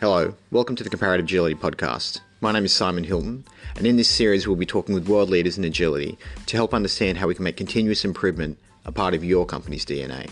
[0.00, 2.18] Hello, welcome to the Comparative Agility Podcast.
[2.40, 3.44] My name is Simon Hilton,
[3.76, 7.16] and in this series, we'll be talking with world leaders in agility to help understand
[7.16, 10.28] how we can make continuous improvement a part of your company's DNA.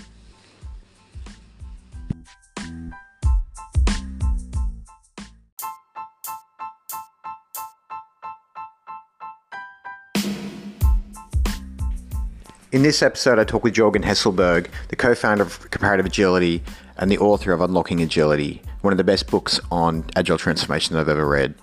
[12.73, 16.65] In this episode, I talk with Jorgen Hesselberg, the co founder of Comparative Agility
[16.97, 21.01] and the author of Unlocking Agility, one of the best books on agile transformation that
[21.01, 21.55] I've ever read.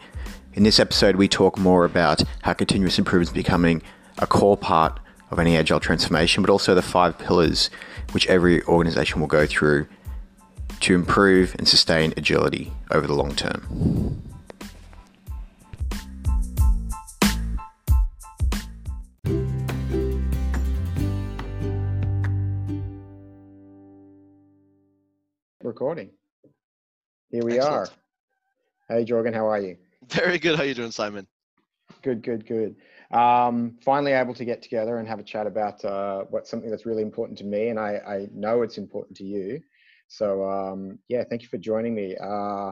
[0.53, 3.81] In this episode, we talk more about how continuous improvement is becoming
[4.17, 7.69] a core part of any agile transformation, but also the five pillars
[8.13, 9.87] which every organization will go through
[10.79, 14.25] to improve and sustain agility over the long term.
[25.61, 26.09] recording.
[27.31, 27.91] Here we Excellent.
[28.89, 28.97] are.
[28.97, 29.77] Hey, Jorgen, how are you?
[30.09, 30.55] Very good.
[30.55, 31.27] How are you doing, Simon?
[32.01, 32.75] Good, good, good.
[33.11, 36.87] Um, finally able to get together and have a chat about uh, what's something that's
[36.87, 39.59] really important to me, and I, I know it's important to you.
[40.07, 42.15] So um, yeah, thank you for joining me.
[42.19, 42.71] Uh,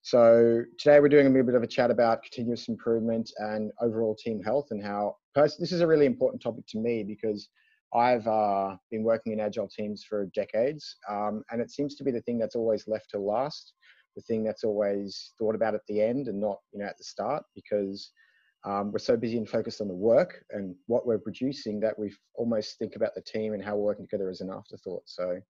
[0.00, 4.16] so today we're doing a little bit of a chat about continuous improvement and overall
[4.16, 7.50] team health and how pers- this is a really important topic to me because
[7.94, 12.10] I've uh, been working in agile teams for decades, um, and it seems to be
[12.10, 13.74] the thing that's always left to last,
[14.16, 17.04] the thing that's always thought about at the end and not you know at the
[17.04, 18.10] start, because
[18.64, 22.12] um, we're so busy and focused on the work and what we're producing that we
[22.34, 25.02] almost think about the team and how we're working together as an afterthought.
[25.06, 25.40] So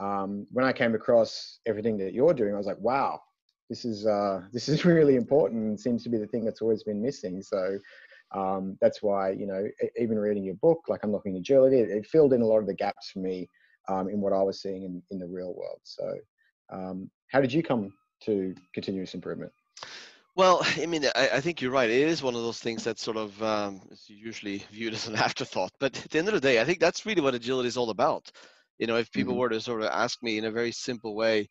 [0.00, 3.20] um, when I came across everything that you're doing, I was like, wow,
[3.68, 6.84] this is uh, this is really important and seems to be the thing that's always
[6.84, 7.42] been missing.
[7.42, 7.78] So
[8.34, 9.66] um, that's why, you know,
[9.98, 12.74] even reading your book, like Unlocking Agility, it, it filled in a lot of the
[12.74, 13.48] gaps for me
[13.88, 15.80] um, in what I was seeing in, in the real world.
[15.82, 16.14] So,
[16.72, 17.92] um, how did you come
[18.24, 19.52] to continuous improvement?
[20.34, 21.90] Well, I mean, I, I, think you're right.
[21.90, 25.16] It is one of those things that sort of um, is usually viewed as an
[25.26, 25.72] afterthought.
[25.78, 27.90] But at the end of the day, I think that's really what agility is all
[27.90, 28.30] about.
[28.78, 29.40] You know, if people mm-hmm.
[29.40, 31.48] were to sort of ask me in a very simple way,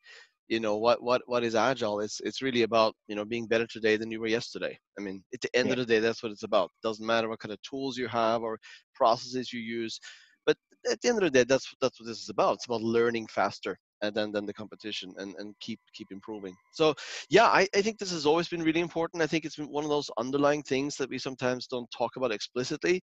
[0.52, 3.66] you know what what what is agile it's it's really about you know being better
[3.66, 4.78] today than you were yesterday.
[5.00, 5.74] I mean at the end yeah.
[5.74, 6.70] of the day that's what it's about.
[6.84, 8.60] Doesn't matter what kind of tools you have or
[8.94, 10.00] processes you use
[10.46, 10.58] but
[10.92, 12.56] at the end of the day that's that's what this is about.
[12.56, 16.94] It's about learning faster and then than the competition and, and keep keep improving so
[17.30, 19.84] yeah I, I think this has always been really important i think it's been one
[19.84, 23.02] of those underlying things that we sometimes don't talk about explicitly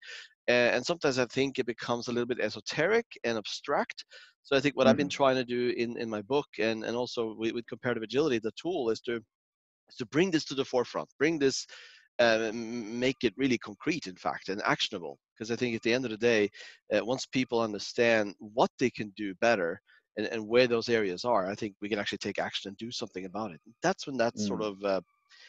[0.48, 4.04] and sometimes i think it becomes a little bit esoteric and abstract
[4.42, 4.90] so i think what mm-hmm.
[4.90, 5.16] i've been mm-hmm.
[5.16, 8.52] trying to do in in my book and and also with, with comparative agility the
[8.60, 9.16] tool is to
[9.88, 11.66] is to bring this to the forefront bring this
[12.20, 16.04] uh, make it really concrete in fact and actionable because i think at the end
[16.04, 16.50] of the day
[16.92, 19.80] uh, once people understand what they can do better
[20.18, 22.90] and, and where those areas are, I think we can actually take action and do
[22.90, 23.60] something about it.
[23.82, 24.46] That's when that mm.
[24.46, 25.00] sort of, uh,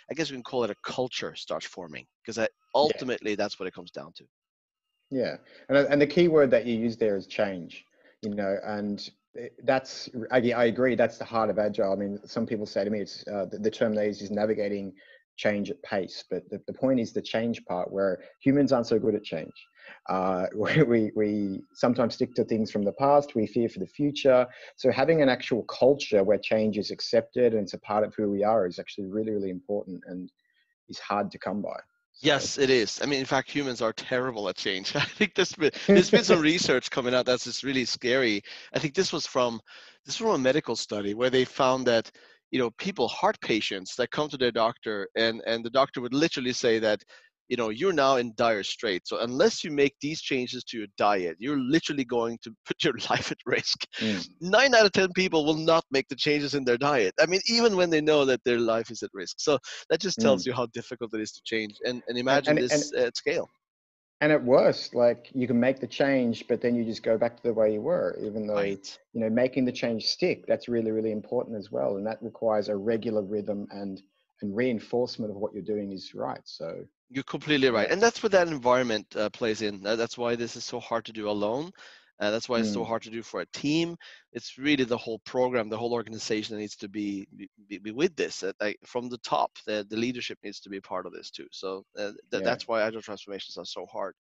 [0.10, 3.36] I guess we can call it a culture starts forming because ultimately yeah.
[3.36, 4.24] that's what it comes down to.
[5.12, 5.38] Yeah,
[5.70, 7.84] and and the key word that you use there is change.
[8.22, 9.10] You know, and
[9.64, 10.96] that's I, I agree.
[10.96, 11.92] That's the heart of agile.
[11.92, 14.30] I mean, some people say to me, it's uh, the, the term they use is
[14.30, 14.94] navigating
[15.40, 16.24] change at pace.
[16.30, 19.54] But the, the point is the change part where humans aren't so good at change.
[20.10, 20.46] Uh,
[20.86, 24.46] we, we sometimes stick to things from the past, we fear for the future.
[24.76, 28.30] So having an actual culture where change is accepted and it's a part of who
[28.30, 30.30] we are is actually really, really important and
[30.90, 31.80] is hard to come by.
[32.22, 33.00] Yes, it is.
[33.02, 34.94] I mean, in fact, humans are terrible at change.
[34.96, 38.44] I think there's been, there's been some research coming out that's just really scary.
[38.74, 39.62] I think this was from
[40.06, 42.12] this was from a medical study where they found that
[42.52, 46.14] you know people heart patients that come to their doctor and and the doctor would
[46.14, 47.02] literally say that
[47.48, 49.10] you know you're now in dire straits.
[49.10, 52.94] So unless you make these changes to your diet you're literally going to put your
[53.10, 53.86] life at risk.
[53.98, 54.28] Mm.
[54.42, 57.14] nine out of ten people will not make the changes in their diet.
[57.20, 59.38] I mean even when they know that their life is at risk.
[59.40, 59.58] So
[59.90, 60.48] that just tells mm.
[60.48, 63.18] you how difficult it is to change and, and imagine and, and, this and, at
[63.18, 63.50] scale
[64.22, 67.38] and at worst like you can make the change but then you just go back
[67.38, 69.00] to the way you were even though right.
[69.14, 72.70] you know making the change stick that's really really important as well and that requires
[72.70, 74.02] a regular rhythm and
[74.42, 78.30] and reinforcement of what you're doing is right so you're completely right and that's where
[78.30, 81.72] that environment uh, plays in that's why this is so hard to do alone
[82.20, 82.74] uh, that's why it's mm.
[82.74, 83.96] so hard to do for a team.
[84.34, 87.28] It's really the whole program, the whole organization that needs to be,
[87.68, 88.44] be, be with this.
[88.44, 91.48] Uh, like from the top, the, the leadership needs to be part of this too.
[91.52, 92.40] So uh, th- yeah.
[92.42, 94.16] that's why agile transformations are so hard.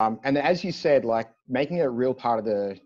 [0.00, 2.78] Um, and as you said, like making it a real part of the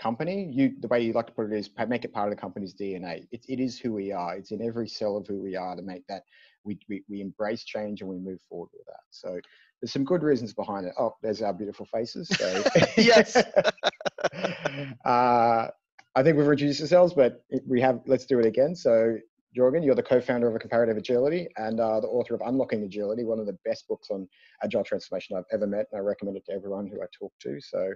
[0.00, 2.40] company, you the way you like to put it is make it part of the
[2.40, 3.26] company's DNA.
[3.32, 4.36] It, it is who we are.
[4.36, 6.22] It's in every cell of who we are to make that
[6.64, 9.02] we, we, we embrace change and we move forward with that.
[9.10, 9.40] So
[9.82, 10.94] there's some good reasons behind it.
[10.98, 12.28] Oh, there's our beautiful faces.
[12.28, 12.62] So.
[12.96, 13.36] yes.
[15.04, 15.68] uh,
[16.14, 18.00] I think we've reduced ourselves, but we have.
[18.06, 18.76] Let's do it again.
[18.76, 19.16] So
[19.56, 19.84] Jorgen.
[19.84, 23.38] You're the co-founder of a Comparative Agility and uh, the author of Unlocking Agility, one
[23.38, 24.28] of the best books on
[24.62, 27.60] agile transformation I've ever met, and I recommend it to everyone who I talk to.
[27.60, 27.92] So,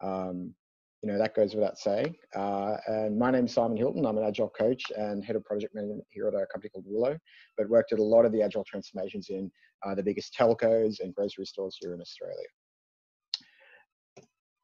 [0.00, 0.54] um,
[1.02, 2.14] you know, that goes without saying.
[2.34, 4.06] Uh, and my name's Simon Hilton.
[4.06, 7.18] I'm an agile coach and head of project management here at a company called Willow,
[7.58, 9.50] but worked at a lot of the agile transformations in
[9.84, 12.36] uh, the biggest telcos and grocery stores here in Australia.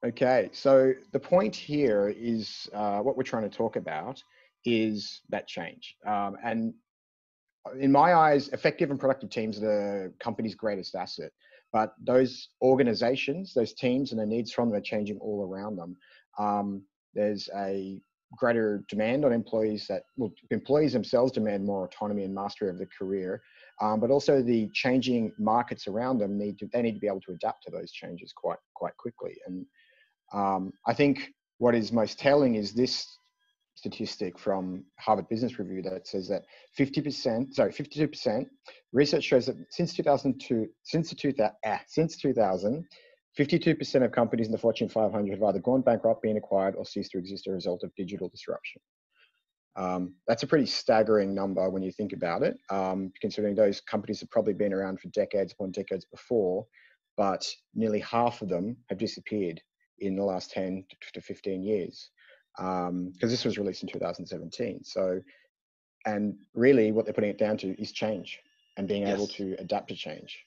[0.07, 4.23] Okay, so the point here is uh, what we're trying to talk about
[4.65, 5.97] is that change.
[6.07, 6.73] Um, and
[7.81, 11.33] in my eyes, effective and productive teams are the company's greatest asset.
[11.73, 15.97] But those organizations, those teams, and the needs from them are changing all around them.
[16.39, 16.83] Um,
[17.15, 18.01] there's a
[18.37, 22.87] greater demand on employees that well, employees themselves demand more autonomy and mastery of the
[22.87, 23.41] career,
[23.81, 27.21] um, but also the changing markets around them need to they need to be able
[27.23, 29.37] to adapt to those changes quite quite quickly.
[29.47, 29.67] And
[30.33, 33.07] um, I think what is most telling is this
[33.75, 36.43] statistic from Harvard Business Review that says that
[36.77, 38.45] 50%, sorry, 52%,
[38.93, 42.85] research shows that since 2002, since the 2000, ah, since 2000,
[43.39, 47.13] 52% of companies in the Fortune 500 have either gone bankrupt, been acquired, or ceased
[47.13, 48.81] to exist as a result of digital disruption.
[49.77, 54.19] Um, that's a pretty staggering number when you think about it, um, considering those companies
[54.21, 56.67] have probably been around for decades upon decades before,
[57.17, 59.61] but nearly half of them have disappeared
[60.01, 62.11] in the last 10 to 15 years
[62.57, 64.83] because um, this was released in 2017.
[64.83, 65.21] So,
[66.07, 68.41] and really what they're putting it down to is change
[68.77, 69.15] and being yes.
[69.15, 70.45] able to adapt to change.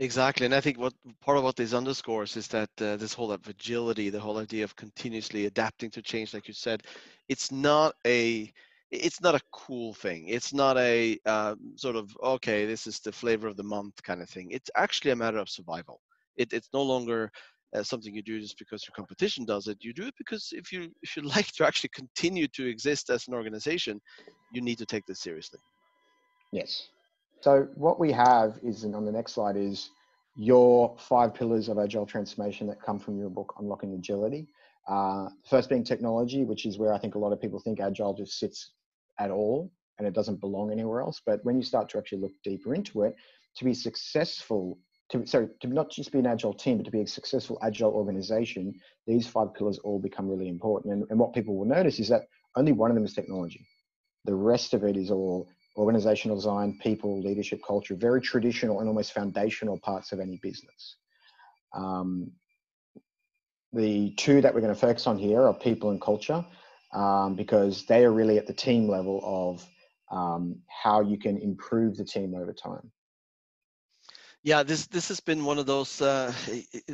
[0.00, 3.32] Exactly, and I think what part of what this underscores is that uh, this whole
[3.32, 6.84] agility, the whole idea of continuously adapting to change, like you said,
[7.28, 8.52] it's not a
[8.90, 10.28] it's not a cool thing.
[10.28, 14.22] It's not a uh, sort of okay, this is the flavor of the month kind
[14.22, 14.50] of thing.
[14.52, 16.00] It's actually a matter of survival.
[16.36, 17.30] It, it's no longer
[17.76, 19.84] uh, something you do just because your competition does it.
[19.84, 23.28] You do it because if you if you like to actually continue to exist as
[23.28, 24.00] an organization,
[24.50, 25.60] you need to take this seriously.
[26.52, 26.88] Yes.
[27.40, 29.90] So what we have is, and on the next slide is
[30.36, 34.48] your five pillars of agile transformation that come from your book, Unlocking Agility.
[34.88, 38.14] Uh, first being technology, which is where I think a lot of people think agile
[38.14, 38.72] just sits
[39.18, 41.20] at all and it doesn't belong anywhere else.
[41.24, 43.14] But when you start to actually look deeper into it,
[43.56, 44.78] to be successful,
[45.10, 47.92] to sorry, to not just be an agile team, but to be a successful agile
[47.92, 48.74] organization,
[49.06, 50.94] these five pillars all become really important.
[50.94, 52.22] And, and what people will notice is that
[52.56, 53.66] only one of them is technology.
[54.24, 59.12] The rest of it is all organizational design, people, leadership, culture, very traditional and almost
[59.12, 60.96] foundational parts of any business.
[61.74, 62.32] Um,
[63.72, 66.44] the two that we're going to focus on here are people and culture
[66.92, 69.64] um, because they are really at the team level of
[70.10, 72.90] um, how you can improve the team over time.
[74.42, 76.00] Yeah, this this has been one of those.
[76.00, 76.32] Uh,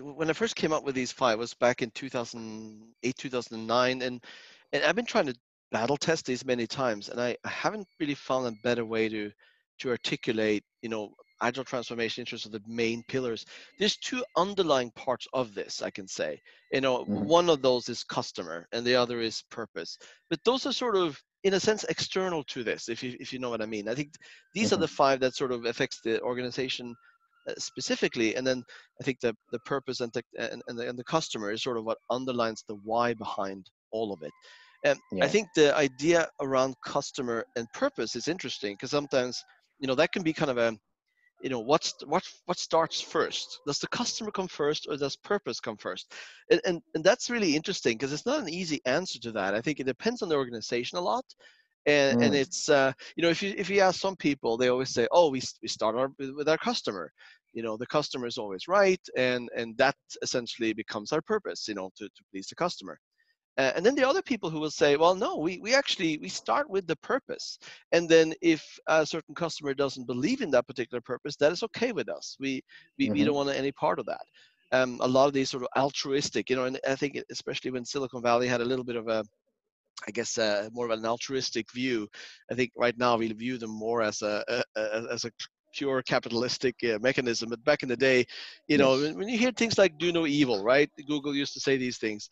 [0.03, 4.25] when I first came up with these five, was back in 2008, 2009, and
[4.73, 5.37] and I've been trying to
[5.73, 9.31] battle test these many times, and I, I haven't really found a better way to
[9.79, 13.45] to articulate, you know, agile transformation in terms of the main pillars.
[13.79, 16.41] There's two underlying parts of this, I can say.
[16.73, 17.25] You know, mm-hmm.
[17.25, 19.99] one of those is customer, and the other is purpose.
[20.31, 23.39] But those are sort of, in a sense, external to this, if you if you
[23.39, 23.89] know what I mean.
[23.89, 24.13] I think
[24.55, 24.77] these mm-hmm.
[24.77, 26.95] are the five that sort of affects the organization
[27.49, 28.61] uh, specifically and then
[29.01, 31.77] i think the, the purpose and the, and, and, the, and the customer is sort
[31.77, 34.33] of what underlines the why behind all of it
[34.85, 35.25] and yeah.
[35.25, 39.43] I think the idea around customer and purpose is interesting because sometimes,
[39.79, 40.77] you know, that can be kind of a,
[41.43, 43.61] you know, what's what what starts first?
[43.67, 46.13] Does the customer come first or does purpose come first?
[46.51, 49.55] And and, and that's really interesting because it's not an easy answer to that.
[49.55, 51.25] I think it depends on the organization a lot.
[51.89, 52.25] And, mm.
[52.27, 55.07] and it's uh, you know if you if you ask some people they always say
[55.13, 57.13] oh we, we start our, with our customer
[57.53, 61.75] you know the customer is always right and and that essentially becomes our purpose you
[61.75, 62.99] know to, to please the customer
[63.59, 66.29] uh, and then the other people who will say, well, no, we, we actually, we
[66.29, 67.59] start with the purpose.
[67.93, 71.93] And then if a certain customer doesn't believe in that particular purpose, that is okay
[71.93, 72.37] with us.
[72.39, 72.63] We,
[72.99, 73.15] we, mm-hmm.
[73.15, 74.25] we don't want any part of that.
[74.73, 77.85] Um, a lot of these sort of altruistic, you know, and I think especially when
[77.85, 79.25] Silicon Valley had a little bit of a,
[80.07, 82.09] I guess uh, more of an altruistic view.
[82.51, 85.31] I think right now we view them more as a, a, a as a
[85.73, 87.49] pure capitalistic uh, mechanism.
[87.49, 88.27] But back in the day,
[88.67, 89.15] you know, yes.
[89.15, 90.91] when you hear things like "do no evil," right?
[91.07, 92.29] Google used to say these things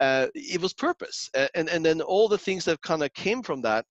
[0.00, 3.62] uh, it was purpose and and then all the things that kind of came from
[3.62, 3.84] that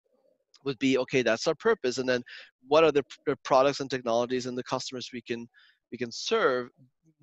[0.65, 2.21] would be okay that's our purpose and then
[2.67, 5.47] what are the, the products and technologies and the customers we can
[5.91, 6.69] we can serve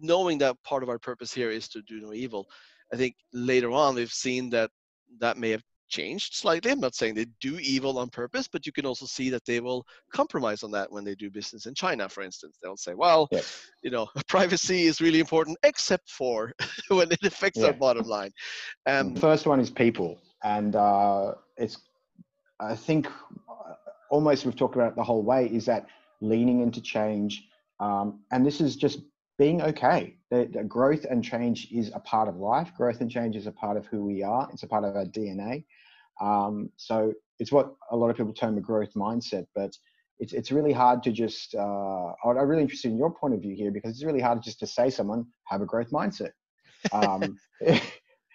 [0.01, 2.47] knowing that part of our purpose here is to do no evil.
[2.93, 4.71] I think later on we've seen that
[5.19, 6.71] that may have changed slightly.
[6.71, 9.61] I'm not saying they do evil on purpose, but you can also see that they
[9.61, 12.57] will compromise on that when they do business in China, for instance.
[12.63, 13.67] They'll say, well, yes.
[13.83, 16.53] you know, privacy is really important, except for
[16.89, 17.67] when it affects yeah.
[17.67, 18.31] our bottom line.
[18.87, 20.19] Um, the first one is people.
[20.43, 21.77] And uh, it's,
[22.61, 23.07] I think,
[24.11, 25.87] almost we've talked about it the whole way is that
[26.21, 27.47] leaning into change.
[27.79, 29.01] Um, and this is just
[29.39, 30.17] being okay.
[30.31, 32.73] The growth and change is a part of life.
[32.77, 34.49] Growth and change is a part of who we are.
[34.53, 35.65] It's a part of our DNA.
[36.21, 39.73] Um, so it's what a lot of people term a growth mindset, but
[40.19, 43.55] it's, it's really hard to just, uh, I'm really interested in your point of view
[43.57, 46.33] here because it's really hard just to say someone have a growth mindset.
[46.93, 47.39] Um,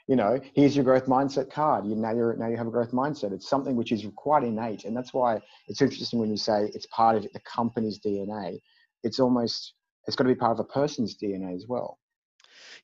[0.08, 1.86] you know, here's your growth mindset card.
[1.86, 3.32] You now you're now you have a growth mindset.
[3.32, 6.86] It's something which is quite innate, and that's why it's interesting when you say it's
[6.88, 8.60] part of the company's DNA.
[9.04, 9.74] It's almost
[10.06, 11.98] it's got to be part of a person's DNA as well.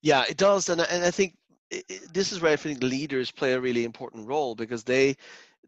[0.01, 1.35] Yeah, it does, and and I think
[2.13, 5.15] this is where I think leaders play a really important role because they,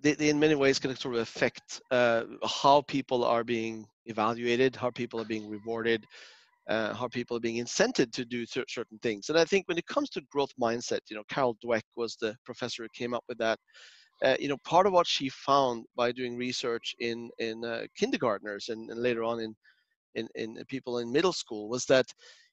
[0.02, 4.76] they, they in many ways can sort of affect uh, how people are being evaluated,
[4.76, 6.06] how people are being rewarded,
[6.70, 9.30] uh, how people are being incented to do certain things.
[9.30, 12.36] And I think when it comes to growth mindset, you know, Carol Dweck was the
[12.46, 13.60] professor who came up with that.
[14.24, 18.70] Uh, you know, part of what she found by doing research in in uh, kindergartners
[18.70, 19.54] and, and later on in,
[20.16, 22.06] in in people in middle school was that,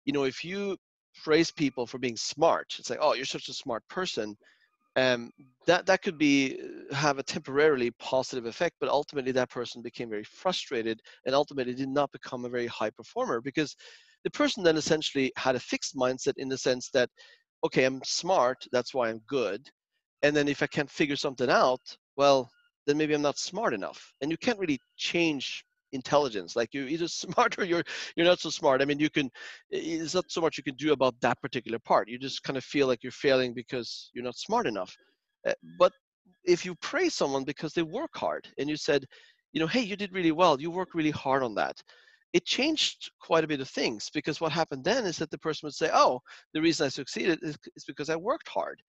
[0.05, 0.77] you know, if you
[1.23, 4.37] praise people for being smart, it's like, oh, you're such a smart person.
[4.97, 5.31] Um,
[5.67, 10.11] that that could be uh, have a temporarily positive effect, but ultimately that person became
[10.11, 13.77] very frustrated and ultimately did not become a very high performer because
[14.25, 17.09] the person then essentially had a fixed mindset in the sense that,
[17.65, 19.69] okay, I'm smart, that's why I'm good,
[20.23, 21.81] and then if I can't figure something out,
[22.17, 22.51] well,
[22.87, 27.09] then maybe I'm not smart enough, and you can't really change intelligence like you're either
[27.23, 27.85] smart or you're
[28.17, 28.83] you're not so smart.
[28.83, 29.31] I mean you can
[29.71, 32.09] it's not so much you can do about that particular part.
[32.09, 34.95] You just kind of feel like you're failing because you're not smart enough.
[35.47, 35.93] Uh, but
[36.45, 39.05] if you praise someone because they work hard and you said
[39.53, 40.61] you know hey you did really well.
[40.61, 41.83] You worked really hard on that.
[42.33, 45.67] It changed quite a bit of things because what happened then is that the person
[45.67, 46.21] would say oh
[46.55, 48.81] the reason i succeeded is, is because i worked hard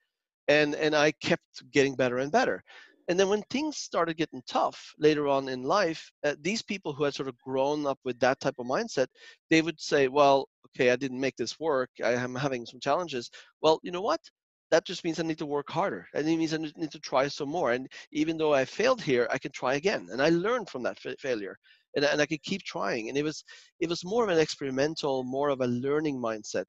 [0.48, 2.64] and and i kept getting better and better
[3.08, 7.04] and then when things started getting tough later on in life, uh, these people who
[7.04, 9.08] had sort of grown up with that type of mindset,
[9.50, 11.90] they would say, well, okay, I didn't make this work.
[12.04, 13.30] I am having some challenges.
[13.62, 14.22] Well, you know what?
[14.70, 16.08] That just means I need to work harder.
[16.14, 17.72] And it means I need to try some more.
[17.74, 20.08] And even though I failed here, I can try again.
[20.12, 21.58] And I learned from that fa- failure.
[21.96, 23.10] And, and I could keep trying.
[23.10, 23.44] And it was
[23.82, 26.66] it was more of an experimental, more of a learning mindset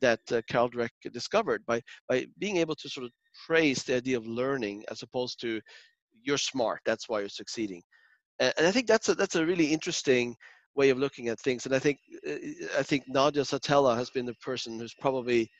[0.00, 0.70] that uh, Carol
[1.12, 3.12] discovered by by being able to sort of
[3.46, 5.60] praise the idea of learning as opposed to
[6.22, 7.82] you're smart that's why you're succeeding
[8.40, 10.34] and, and i think that's a that's a really interesting
[10.74, 12.34] way of looking at things and i think uh,
[12.78, 15.50] i think nadia satella has been the person who's probably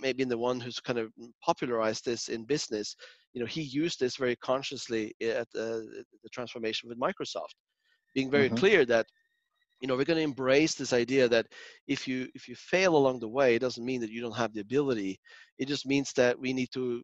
[0.00, 1.10] maybe the one who's kind of
[1.44, 2.96] popularized this in business
[3.32, 5.80] you know he used this very consciously at uh,
[6.22, 7.54] the transformation with microsoft
[8.14, 8.56] being very mm-hmm.
[8.56, 9.06] clear that
[9.80, 11.46] you know we're going to embrace this idea that
[11.86, 14.52] if you if you fail along the way it doesn't mean that you don't have
[14.52, 15.18] the ability
[15.58, 17.02] it just means that we need to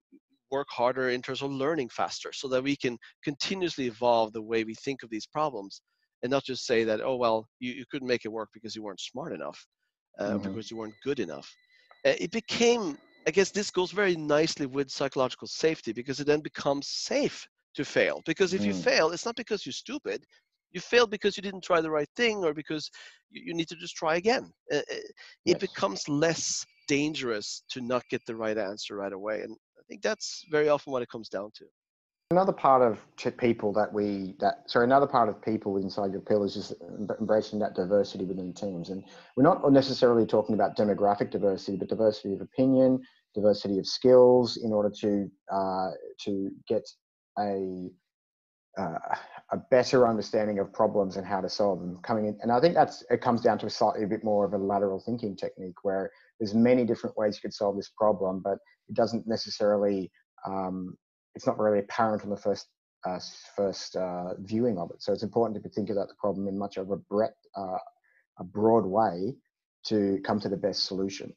[0.50, 4.64] work harder in terms of learning faster so that we can continuously evolve the way
[4.64, 5.80] we think of these problems
[6.22, 8.82] and not just say that oh well you, you couldn't make it work because you
[8.82, 9.66] weren't smart enough
[10.18, 10.48] uh, mm-hmm.
[10.48, 11.50] because you weren't good enough
[12.06, 16.40] uh, it became i guess this goes very nicely with psychological safety because it then
[16.40, 18.66] becomes safe to fail because if mm.
[18.66, 20.22] you fail it's not because you're stupid
[20.72, 22.90] you failed because you didn't try the right thing or because
[23.30, 25.12] you, you need to just try again uh, uh it
[25.44, 25.58] yes.
[25.58, 30.44] becomes less dangerous to not get the right answer right away and i think that's
[30.50, 31.64] very often what it comes down to
[32.30, 32.98] another part of
[33.36, 36.72] people that we that sorry another part of people inside your pillars is
[37.20, 39.04] embracing that diversity within teams and
[39.36, 43.00] we're not necessarily talking about demographic diversity but diversity of opinion
[43.34, 46.82] diversity of skills in order to uh, to get
[47.38, 47.90] a
[48.78, 48.98] uh,
[49.50, 52.38] a better understanding of problems and how to solve them coming in.
[52.42, 54.58] And i think that's it comes down to a slightly a bit more of a
[54.58, 56.10] lateral thinking technique where
[56.40, 60.10] there's many different ways you could solve this problem but it doesn't necessarily
[60.46, 60.96] um,
[61.34, 62.66] it's not really apparent on the first
[63.04, 63.18] uh,
[63.56, 65.02] first uh, viewing of it.
[65.02, 67.78] So it's important to think about the problem in much of a breadth uh,
[68.38, 69.34] a broad way
[69.86, 71.32] to come to the best solution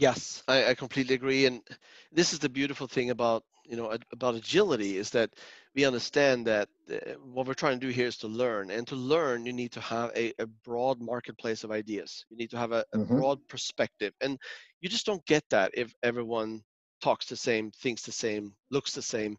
[0.00, 1.62] yes I, I completely agree and
[2.10, 5.30] this is the beautiful thing about you know about agility is that
[5.74, 8.96] we understand that uh, what we're trying to do here is to learn and to
[8.96, 12.72] learn you need to have a, a broad marketplace of ideas you need to have
[12.72, 13.16] a, a mm-hmm.
[13.16, 14.38] broad perspective and
[14.80, 16.62] you just don't get that if everyone
[17.02, 19.36] talks the same thinks the same looks the same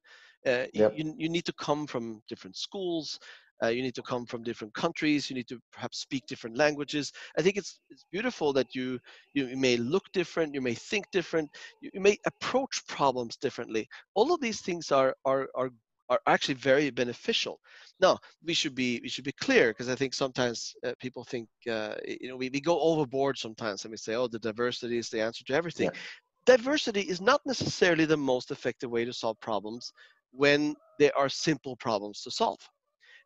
[0.48, 0.94] uh, yep.
[0.96, 3.20] you, you need to come from different schools
[3.64, 7.12] uh, you need to come from different countries you need to perhaps speak different languages
[7.38, 9.00] i think it's it's beautiful that you
[9.34, 11.50] you, you may look different you may think different
[11.82, 15.72] you, you, may approach problems differently all of these things are are are
[16.12, 17.60] are actually very beneficial.
[18.02, 21.48] Now we should be we should be clear because I think sometimes uh, people think
[21.70, 25.10] uh, you know we, we go overboard sometimes and we say oh the diversity is
[25.10, 25.90] the answer to everything.
[25.94, 26.00] Yeah.
[26.46, 29.94] Diversity is not necessarily the most effective way to solve problems
[30.32, 32.60] when there are simple problems to solve.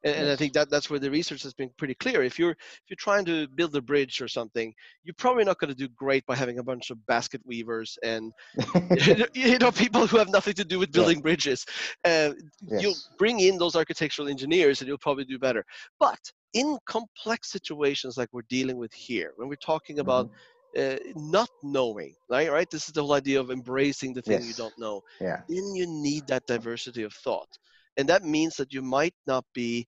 [0.06, 2.24] And, and, I think that that's where the research has been pretty clear.
[2.24, 5.70] If you're if you're trying to build a bridge or something, you're probably not going
[5.70, 8.32] to do great by having a bunch of basket weavers and
[9.34, 11.66] you know people who have nothing to do with building bridges.
[12.04, 12.32] Uh,
[12.62, 12.82] yes.
[12.82, 15.66] You'll bring in those architectural engineers, and you'll probably do better.
[16.00, 16.20] But
[16.54, 20.36] in complex situations like we're dealing with here, when we're talking about mm-hmm
[20.78, 22.52] uh, not knowing, right?
[22.52, 22.70] Right.
[22.70, 24.48] This is the whole idea of embracing the thing yes.
[24.48, 25.02] you don't know.
[25.22, 25.42] Yeah.
[25.48, 27.58] Then you need that diversity of thought,
[27.98, 29.86] and that means that you might not be.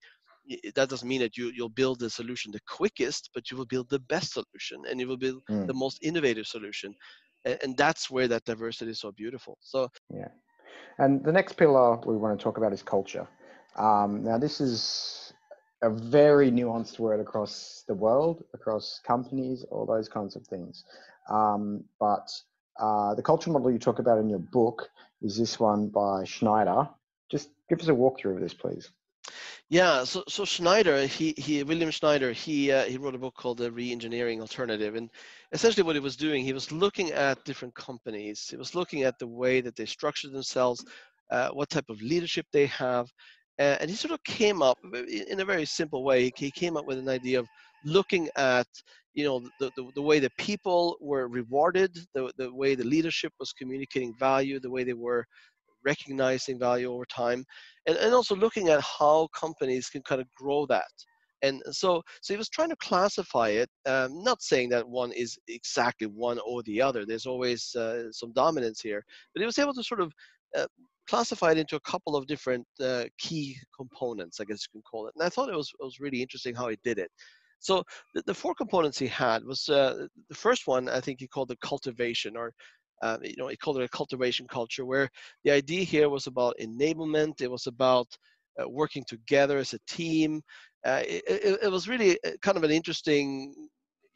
[0.74, 3.90] That doesn't mean that you you'll build the solution the quickest, but you will build
[3.90, 5.66] the best solution, and you will build mm.
[5.66, 6.94] the most innovative solution,
[7.44, 9.58] and, and that's where that diversity is so beautiful.
[9.60, 10.28] So yeah,
[10.98, 13.26] and the next pillar we want to talk about is culture.
[13.76, 15.32] Um, now this is
[15.82, 20.84] a very nuanced word across the world, across companies, all those kinds of things.
[21.28, 22.28] Um, but
[22.80, 24.88] uh, the culture model you talk about in your book
[25.22, 26.88] is this one by Schneider.
[27.30, 28.90] Just give us a walkthrough of this, please.
[29.68, 33.58] Yeah, so so Schneider, he he William Schneider, he uh, he wrote a book called
[33.58, 35.10] The Reengineering Alternative, and
[35.52, 38.46] essentially what he was doing, he was looking at different companies.
[38.48, 40.82] He was looking at the way that they structure themselves,
[41.30, 43.08] uh, what type of leadership they have,
[43.58, 46.32] uh, and he sort of came up in a very simple way.
[46.36, 47.46] He came up with an idea of
[47.84, 48.66] looking at
[49.12, 53.32] you know the, the, the, way the people were rewarded, the, the way the leadership
[53.38, 55.26] was communicating value, the way they were
[55.92, 57.40] recognizing value over time,
[57.86, 60.94] and, and also looking at how companies can kind of grow that.
[61.46, 65.38] And so, so he was trying to classify it, um, not saying that one is
[65.58, 67.02] exactly one or the other.
[67.04, 70.10] There's always uh, some dominance here, but he was able to sort of
[70.58, 70.68] uh,
[71.10, 73.44] classified into a couple of different uh, key
[73.80, 75.14] components, I guess you can call it.
[75.16, 77.10] And I thought it was, it was really interesting how he did it.
[77.60, 77.82] So
[78.14, 81.50] the, the four components he had was uh, the first one, I think he called
[81.50, 82.52] the cultivation or
[83.02, 85.08] uh, you know, he called it a cultivation culture where
[85.44, 87.40] the idea here was about enablement.
[87.40, 88.08] It was about
[88.60, 90.42] uh, working together as a team.
[90.86, 93.54] Uh, it, it, it, was really uh, kind of an interesting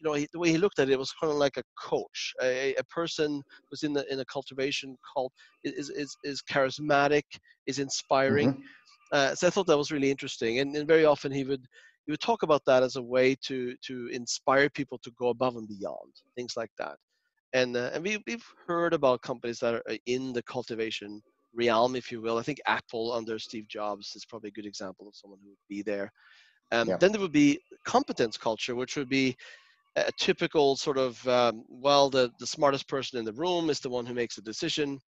[0.02, 2.32] you know, he, the way he looked at it, was kind of like a coach,
[2.42, 7.22] a, a person who's in the in a cultivation cult is is is charismatic,
[7.66, 8.52] is inspiring.
[8.52, 8.62] Mm-hmm.
[9.12, 11.64] Uh, so I thought that was really interesting, and, and very often he would
[12.06, 15.56] he would talk about that as a way to to inspire people to go above
[15.56, 16.96] and beyond things like that.
[17.52, 21.22] And uh, and we we've heard about companies that are in the cultivation
[21.54, 22.38] realm, if you will.
[22.38, 25.68] I think Apple under Steve Jobs is probably a good example of someone who would
[25.68, 26.10] be there.
[26.70, 26.96] Um, yeah.
[26.96, 29.36] Then there would be competence culture, which would be
[29.96, 33.90] a typical sort of um, well the, the smartest person in the room is the
[33.90, 34.98] one who makes the decision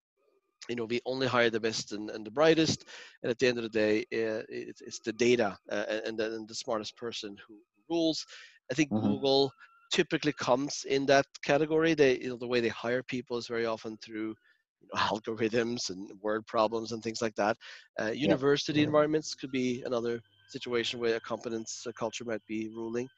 [0.69, 2.85] you know we only hire the best and, and the brightest
[3.23, 6.35] and at the end of the day uh, it's, it's the data uh, and, the,
[6.35, 7.55] and the smartest person who
[7.89, 8.27] rules
[8.71, 9.07] i think mm-hmm.
[9.07, 9.51] google
[9.91, 11.95] typically comes in that category.
[11.95, 14.35] They you know the way they hire people is very often through
[14.81, 17.57] you know, algorithms and word problems and things like that.
[18.01, 18.87] Uh, university yeah.
[18.87, 23.09] environments could be another situation where a competence culture might be ruling.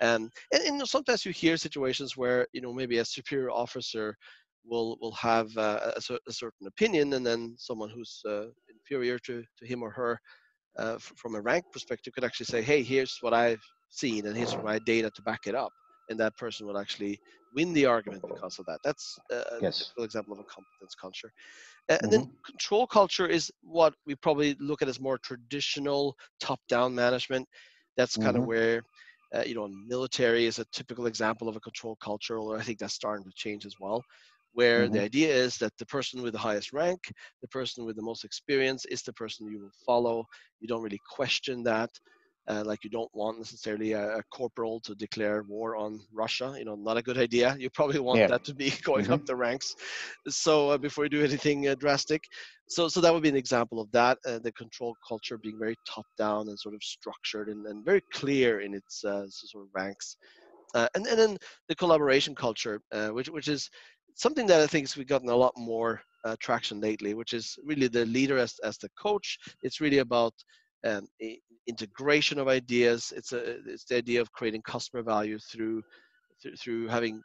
[0.00, 4.16] Um, and, and sometimes you hear situations where you know maybe a superior officer
[4.64, 9.42] will will have uh, a, a, certain opinion, and then someone who's uh, inferior to,
[9.58, 10.20] to him or her
[10.78, 14.36] uh, f- from a rank perspective could actually say, "Hey, here's what I've seen, and
[14.36, 15.72] here's my data to back it up,"
[16.08, 17.20] and that person will actually
[17.54, 18.78] win the argument because of that.
[18.84, 19.78] That's a yes.
[19.78, 21.32] typical example of a competence culture.
[21.88, 22.10] And mm-hmm.
[22.10, 27.48] then control culture is what we probably look at as more traditional top-down management.
[27.96, 28.42] That's kind mm-hmm.
[28.42, 28.82] of where
[29.34, 32.78] uh, you know, military is a typical example of a control culture, although I think
[32.78, 34.02] that's starting to change as well,
[34.52, 34.94] where mm-hmm.
[34.94, 37.00] the idea is that the person with the highest rank,
[37.42, 40.24] the person with the most experience, is the person you will follow.
[40.60, 41.90] You don't really question that.
[42.48, 46.54] Uh, like you don't want necessarily a, a, corporal to declare war on Russia.
[46.58, 47.54] You know, not a good idea.
[47.58, 48.28] You probably want yeah.
[48.28, 49.12] that to be going mm-hmm.
[49.12, 49.74] up the ranks.
[50.28, 52.22] So uh, before you do anything uh, drastic,
[52.68, 54.16] so so that would be an example of that.
[54.26, 58.02] Uh, the control culture being very top down and sort of structured and, and very
[58.12, 60.16] clear in its uh, sort of ranks.
[60.74, 61.36] Uh, and and then
[61.68, 62.80] the collaboration culture,
[63.10, 63.68] which which is
[64.14, 66.00] something that I think has gotten a lot more
[66.40, 69.38] traction lately, which is really the leader as as the coach.
[69.62, 70.32] It's really about
[70.84, 71.08] um,
[71.66, 73.12] integration of ideas.
[73.16, 75.82] It's a it's the idea of creating customer value through
[76.42, 77.22] through, through having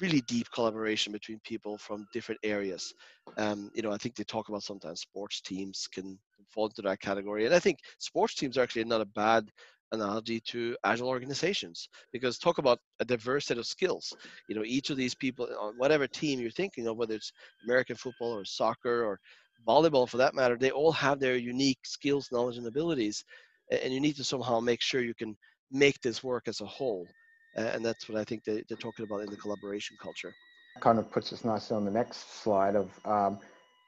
[0.00, 2.92] really deep collaboration between people from different areas.
[3.36, 7.00] Um, you know, I think they talk about sometimes sports teams can fall into that
[7.00, 9.50] category, and I think sports teams are actually not a bad
[9.92, 14.12] analogy to agile organizations because talk about a diverse set of skills
[14.48, 17.32] you know each of these people on whatever team you're thinking of whether it's
[17.64, 19.20] american football or soccer or
[19.66, 23.24] volleyball for that matter, they all have their unique skills, knowledge, and abilities.
[23.70, 25.36] And you need to somehow make sure you can
[25.70, 27.06] make this work as a whole.
[27.54, 30.32] And that's what I think they, are talking about in the collaboration culture.
[30.80, 33.38] Kind of puts us nicely on the next slide of um,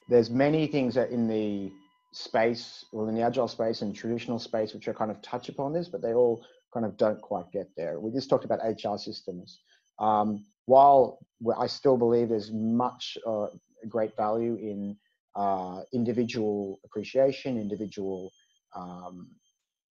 [0.08, 1.72] there's many things that in the
[2.12, 5.72] space, well, in the agile space and traditional space, which are kind of touch upon
[5.72, 8.00] this, but they all kind of don't quite get there.
[8.00, 9.60] We just talked about HR systems.
[9.98, 11.18] Um, while
[11.58, 13.46] I still believe there's much uh,
[13.88, 14.96] great value in
[15.36, 18.30] uh, individual appreciation, individual
[18.74, 19.28] um,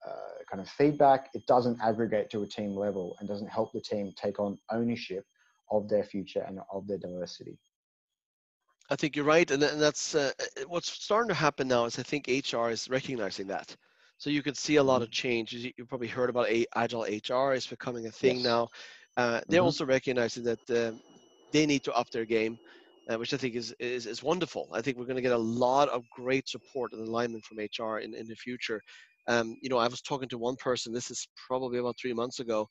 [0.05, 3.81] uh, kind of feedback, it doesn't aggregate to a team level and doesn't help the
[3.81, 5.25] team take on ownership
[5.71, 7.57] of their future and of their diversity.
[8.89, 11.85] I think you're right, and, that's uh, uh, what's starting to happen now.
[11.85, 13.75] Is I think HR is recognizing that.
[14.17, 15.27] So you can see a lot of mm-hmm.
[15.27, 15.53] change.
[15.53, 18.45] You, you probably heard about a, agile HR is becoming a thing yes.
[18.45, 18.67] now.
[19.15, 19.65] Uh, they're mm-hmm.
[19.65, 20.91] also recognizing that uh,
[21.51, 22.57] they need to up their game,
[23.11, 24.69] uh, which I think is, is, is wonderful.
[24.73, 27.99] I think we're going to get a lot of great support and alignment from HR
[27.99, 28.81] in, in the future.
[29.27, 30.93] Um, you know, I was talking to one person.
[30.93, 32.67] This is probably about three months ago.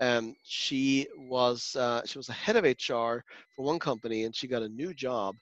[0.00, 3.22] Um, she was uh, she was a head of HR
[3.54, 5.36] for one company, and she got a new job.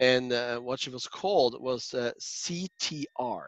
[0.00, 3.44] And uh, what she was called was uh, CTR.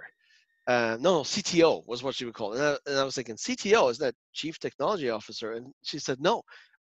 [0.66, 2.54] Uh, no, no, CTO was what she would call.
[2.54, 5.52] And I, and I was thinking, CTO is that Chief Technology Officer?
[5.52, 6.42] And she said, no,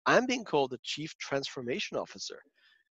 [0.07, 2.41] I'm being called the Chief Transformation Officer.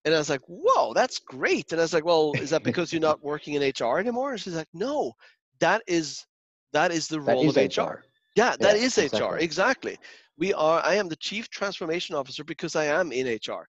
[0.08, 1.74] And I was like, whoa, that's great.
[1.74, 4.32] And I was like, well, is that because you're not working in HR anymore?
[4.32, 5.12] And she's like, no,
[5.60, 6.26] that is
[6.72, 7.82] that is the role of HR.
[7.82, 8.04] HR.
[8.38, 9.28] Yeah, that yeah, is exactly.
[9.28, 9.38] HR.
[9.39, 9.98] Exactly.
[10.38, 10.82] We are.
[10.86, 13.67] I am the chief transformation officer because I am in HR,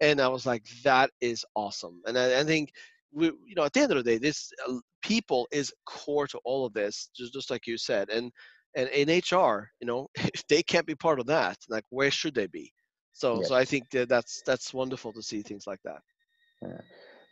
[0.00, 2.00] and I was like, that is awesome.
[2.06, 2.70] And I, I think
[3.12, 6.38] we, you know, at the end of the day, this uh, people is core to
[6.44, 8.10] all of this, just just like you said.
[8.10, 8.30] And
[8.76, 12.36] and in HR, you know, if they can't be part of that, like where should
[12.36, 12.72] they be?
[13.20, 16.00] So so I think that that's that's wonderful to see things like that.
[16.62, 16.80] Yeah.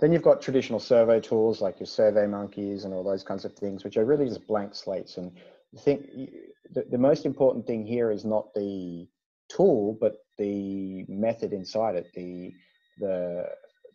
[0.01, 3.55] Then you've got traditional survey tools like your Survey Monkeys and all those kinds of
[3.55, 5.17] things, which are really just blank slates.
[5.17, 5.33] And
[5.77, 6.07] I think
[6.73, 9.09] the, the most important thing here is not the
[9.49, 12.53] tool, but the method inside it, the
[12.99, 13.47] the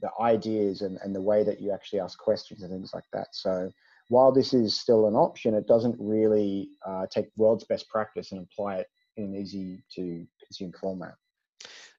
[0.01, 3.27] the ideas and, and the way that you actually ask questions and things like that.
[3.31, 3.71] So
[4.09, 8.41] while this is still an option, it doesn't really uh, take world's best practice and
[8.41, 11.13] apply it in an easy to consume format.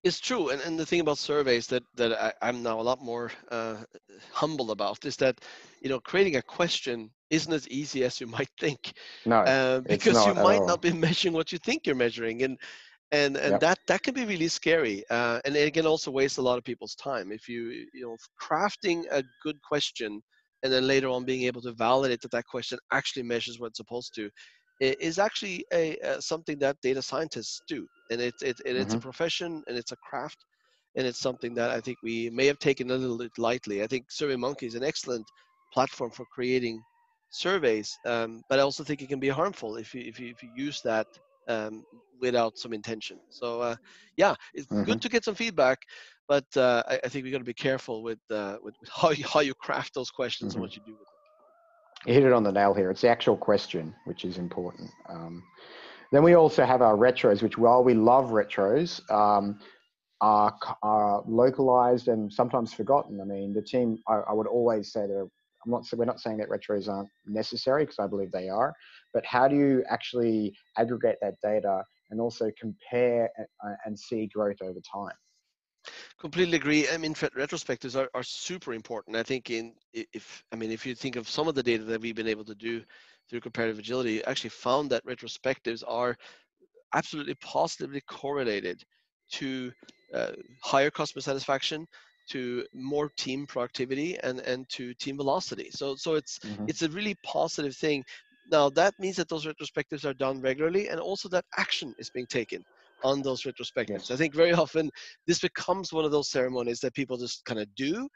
[0.05, 3.01] It's true, and, and the thing about surveys that that I, am now a lot
[3.03, 3.77] more uh,
[4.33, 5.41] humble about is that
[5.81, 8.93] you know creating a question isn't as easy as you might think.
[9.25, 12.59] No, uh, because you might not be measuring what you think you're measuring, and
[13.13, 13.61] and and yep.
[13.61, 16.65] that that can be really scary, uh, and it can also waste a lot of
[16.65, 20.23] people's time if you you know crafting a good question
[20.63, 23.77] and then later on being able to validate that that question actually measures what it's
[23.77, 24.31] supposed to
[24.81, 28.99] is actually a, uh, something that data scientists do, and it, it, it it's mm-hmm.
[28.99, 30.45] a profession and it's a craft,
[30.97, 33.83] and it's something that I think we may have taken a little bit lightly.
[33.83, 35.27] I think SurveyMonkey is an excellent
[35.73, 36.83] platform for creating
[37.31, 40.43] surveys, um, but I also think it can be harmful if you if you, if
[40.43, 41.07] you use that
[41.49, 41.85] um,
[42.21, 43.19] without some intention.
[43.31, 43.77] So uh,
[44.17, 44.85] yeah, it's mm-hmm.
[44.85, 45.79] good to get some feedback,
[46.29, 49.11] but uh, I, I, think we've got to be careful with, uh, with, with how
[49.11, 50.63] you, how you craft those questions mm-hmm.
[50.63, 51.14] and what you do with them
[52.07, 52.91] you hit it on the nail here.
[52.91, 54.91] It's the actual question, which is important.
[55.09, 55.43] Um,
[56.13, 59.59] then we also have our retros, which while we love retros, um,
[60.21, 63.21] are, are, localized and sometimes forgotten.
[63.21, 65.29] I mean, the team, I, I would always say that
[65.65, 68.73] I'm not, we're not saying that retros aren't necessary because I believe they are,
[69.13, 73.29] but how do you actually aggregate that data and also compare
[73.65, 75.17] uh, and see growth over time?
[76.19, 76.89] Completely agree.
[76.89, 79.17] I mean, retrospectives are, are super important.
[79.17, 82.01] I think in if I mean if you think of some of the data that
[82.01, 82.83] we've been able to do
[83.29, 86.17] through comparative agility, actually found that retrospectives are
[86.95, 88.83] absolutely positively correlated
[89.33, 89.73] to
[90.15, 91.87] uh, higher customer satisfaction,
[92.29, 95.71] to more team productivity, and and to team velocity.
[95.71, 96.65] So so it's mm-hmm.
[96.69, 98.05] it's a really positive thing.
[98.51, 102.27] Now that means that those retrospectives are done regularly, and also that action is being
[102.27, 102.65] taken
[103.03, 104.11] on those retrospectives.
[104.11, 104.91] I think very often
[105.27, 108.09] this becomes one of those ceremonies that people just kind of do,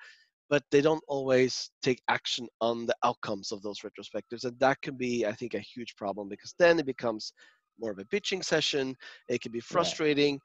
[0.50, 4.44] but they don't always take action on the outcomes of those retrospectives.
[4.44, 7.32] And that can be, I think, a huge problem because then it becomes
[7.78, 8.94] more of a bitching session.
[9.28, 10.40] It can be frustrating.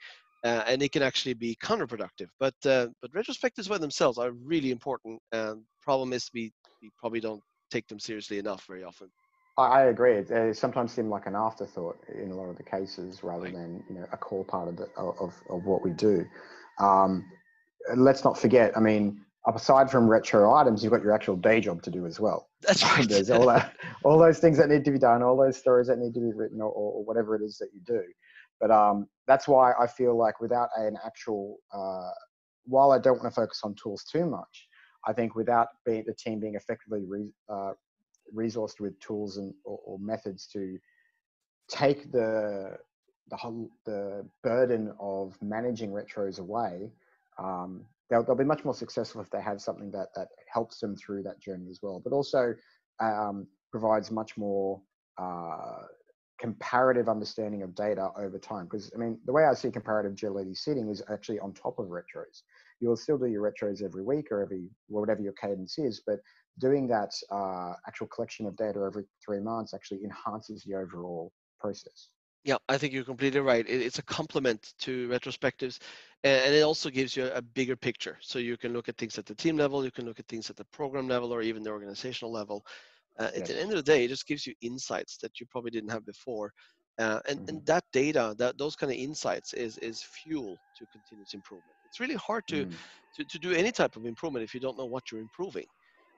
[0.46, 2.28] Uh, and it can actually be counterproductive.
[2.38, 5.22] But uh, but retrospectives by themselves are really important.
[5.32, 7.42] And problem is we, we probably don't
[7.72, 9.08] take them seriously enough very often.
[9.58, 10.16] I agree.
[10.16, 13.84] It, it sometimes seems like an afterthought in a lot of the cases, rather than
[13.88, 16.26] you know a core part of the, of, of what we do.
[16.80, 17.24] Um,
[17.96, 18.76] let's not forget.
[18.76, 22.20] I mean, aside from retro items, you've got your actual day job to do as
[22.20, 22.50] well.
[22.62, 23.08] That's right.
[23.08, 26.00] There's all that, all those things that need to be done, all those stories that
[26.00, 28.02] need to be written, or, or whatever it is that you do.
[28.60, 32.12] But um, that's why I feel like without an actual, uh,
[32.66, 34.68] while I don't want to focus on tools too much,
[35.06, 37.74] I think without being, the team being effectively re, uh,
[38.36, 40.78] resourced with tools and or, or methods to
[41.70, 42.78] take the
[43.30, 46.92] the whole the burden of managing retros away,
[47.40, 50.96] um, they'll, they'll be much more successful if they have something that that helps them
[50.96, 52.02] through that journey as well.
[52.04, 52.54] But also
[53.00, 54.82] um, provides much more
[55.18, 55.84] uh,
[56.40, 58.66] comparative understanding of data over time.
[58.66, 61.88] Because I mean, the way I see comparative agility sitting is actually on top of
[61.88, 62.42] retros.
[62.80, 66.20] You'll still do your retros every week or every whatever your cadence is, but
[66.60, 72.10] doing that uh, actual collection of data every three months actually enhances the overall process.
[72.44, 73.66] Yeah, I think you're completely right.
[73.68, 75.80] it's a complement to retrospectives,
[76.26, 78.18] and, it also gives you a bigger picture.
[78.20, 80.50] So you can look at things at the team level, you can look at things
[80.50, 82.66] at the program level, or even the organizational level.
[83.18, 83.42] Uh, yes.
[83.42, 85.92] At the end of the day, it just gives you insights that you probably didn't
[85.92, 86.52] have before,
[87.00, 87.50] uh, and mm-hmm.
[87.50, 91.74] and that data, that those kind of insights, is is fuel to continuous improvement.
[91.86, 92.74] It's really hard to mm.
[93.16, 95.66] to, to do any type of improvement if you don't know what you're improving.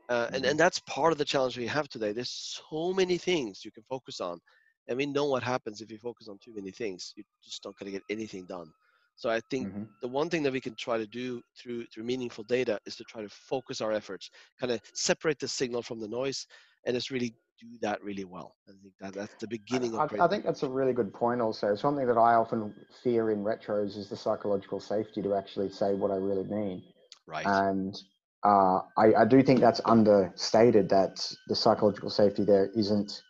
[0.07, 0.51] Uh, and, mm-hmm.
[0.51, 2.11] and that's part of the challenge we have today.
[2.11, 4.39] There's so many things you can focus on
[4.87, 7.77] and we know what happens if you focus on too many things you just don't
[7.77, 8.67] going to get anything done
[9.15, 9.83] so i think mm-hmm.
[10.01, 13.03] the one thing that we can try to do through through meaningful data is to
[13.05, 16.45] try to focus our efforts kind of separate the signal from the noise
[16.85, 18.55] and just really do that really well.
[18.67, 21.41] I think that that's the beginning of I, I think that's a really good point
[21.41, 21.75] also.
[21.75, 26.11] Something that i often fear in retros is the psychological safety to actually say what
[26.11, 26.83] i really mean.
[27.27, 27.45] Right.
[27.45, 27.95] And
[28.43, 33.21] uh, I, I do think that's understated that the psychological safety there isn't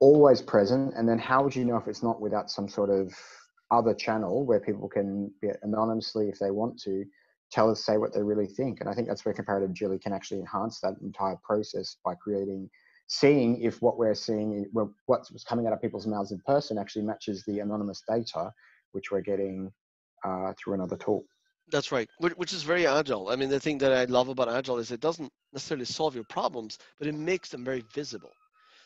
[0.00, 0.94] always present.
[0.96, 3.12] And then how would you know if it's not without some sort of
[3.70, 7.04] other channel where people can be anonymously if they want to
[7.50, 8.80] tell us say what they really think?
[8.80, 12.70] And i think that's where comparative agility can actually enhance that entire process by creating
[13.06, 14.66] seeing if what we're seeing
[15.06, 18.50] what's coming out of people's mouths in person actually matches the anonymous data
[18.92, 19.70] which we're getting
[20.24, 21.24] uh, through another tool
[21.70, 24.78] that's right which is very agile i mean the thing that i love about agile
[24.78, 28.30] is it doesn't necessarily solve your problems but it makes them very visible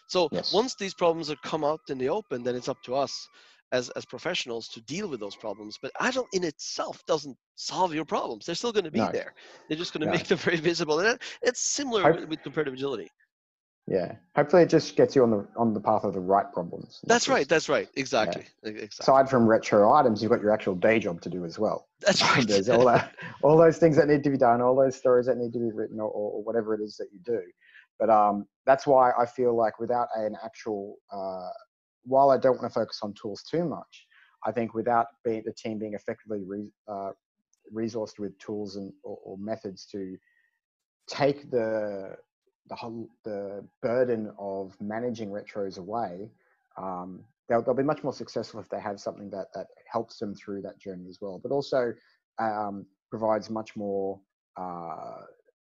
[0.09, 0.53] so yes.
[0.53, 3.29] once these problems are come out in the open, then it's up to us
[3.73, 5.79] as, as professionals to deal with those problems.
[5.81, 8.47] But Agile in itself doesn't solve your problems.
[8.47, 9.11] They're still going to be no.
[9.11, 9.35] there.
[9.69, 10.13] They're just going to no.
[10.13, 11.01] make them very visible.
[11.01, 13.09] And it's similar with, with comparative agility.
[13.87, 14.17] Yeah.
[14.35, 17.01] Hopefully it just gets you on the on the path of the right problems.
[17.05, 17.49] That's right.
[17.49, 17.89] That's right.
[17.95, 18.45] Exactly.
[18.65, 18.71] Yeah.
[18.71, 19.05] exactly.
[19.05, 21.87] Aside from retro items, you've got your actual day job to do as well.
[22.01, 22.47] That's right.
[22.47, 25.37] There's all that, all those things that need to be done, all those stories that
[25.37, 27.41] need to be written, or, or whatever it is that you do.
[27.99, 31.49] But um, that's why I feel like without an actual, uh,
[32.05, 34.07] while I don't want to focus on tools too much,
[34.45, 37.13] I think without being, the team being effectively re, uh,
[37.75, 40.17] resourced with tools and or, or, methods to
[41.09, 42.17] take the
[42.69, 46.31] the whole the burden of managing retros away,
[46.77, 50.35] um, they'll, they'll be much more successful if they have something that that helps them
[50.35, 51.41] through that journey as well.
[51.43, 51.93] But also
[52.39, 54.21] um, provides much more
[54.57, 55.23] uh,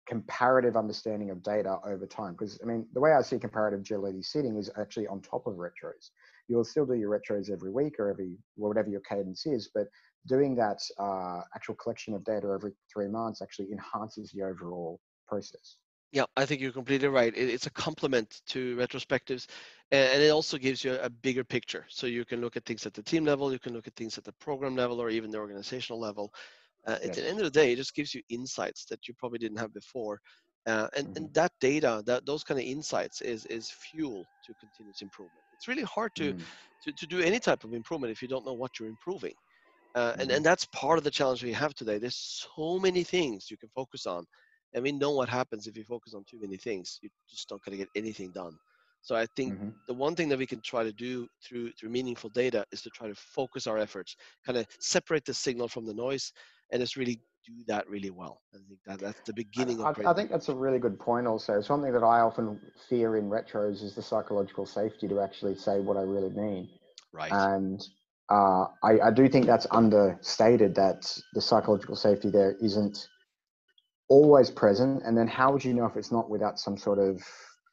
[0.07, 2.33] comparative understanding of data over time.
[2.33, 5.55] Because I mean, the way I see comparative agility sitting is actually on top of
[5.55, 6.09] retros.
[6.47, 9.87] You'll still do your retros every week or every whatever your cadence is, but
[10.27, 15.77] doing that uh, actual collection of data every three months actually enhances the overall process.
[16.15, 17.33] Yeah, I think you're completely right.
[17.35, 19.47] it's a complement to retrospectives,
[19.91, 21.85] and it also gives you a bigger picture.
[21.89, 24.17] So you can look at things at the team level, you can look at things
[24.17, 26.31] at the program level, or even the organizational level.
[26.87, 27.09] Uh, yes.
[27.09, 29.57] At the end of the day, it just gives you insights that you probably didn't
[29.57, 30.21] have before.
[30.65, 31.17] Uh, and, mm-hmm.
[31.17, 35.43] and that data, that those kind of insights is, is fuel to continuous improvement.
[35.53, 36.41] It's really hard to, mm.
[36.85, 39.33] to, to do any type of improvement if you don't know what you're improving.
[39.95, 40.21] Uh, mm-hmm.
[40.21, 41.97] and, and that's part of the challenge we have today.
[41.97, 44.25] There's so many things you can focus on.
[44.75, 46.99] And we know what happens if you focus on too many things.
[47.01, 48.55] You just don't going to get anything done.
[49.01, 49.69] So I think mm-hmm.
[49.87, 52.89] the one thing that we can try to do through through meaningful data is to
[52.89, 56.33] try to focus our efforts, kind of separate the signal from the noise,
[56.71, 58.41] and just really do that really well.
[58.53, 59.99] I think that that's the beginning I, of.
[60.03, 61.27] I, I think that's a really good point.
[61.27, 62.59] Also, something that I often
[62.89, 66.67] fear in retros is the psychological safety to actually say what I really mean.
[67.13, 67.31] Right.
[67.31, 67.79] And
[68.29, 73.07] uh, I, I do think that's understated that the psychological safety there isn't
[74.07, 75.03] always present.
[75.03, 77.21] And then how would you know if it's not without some sort of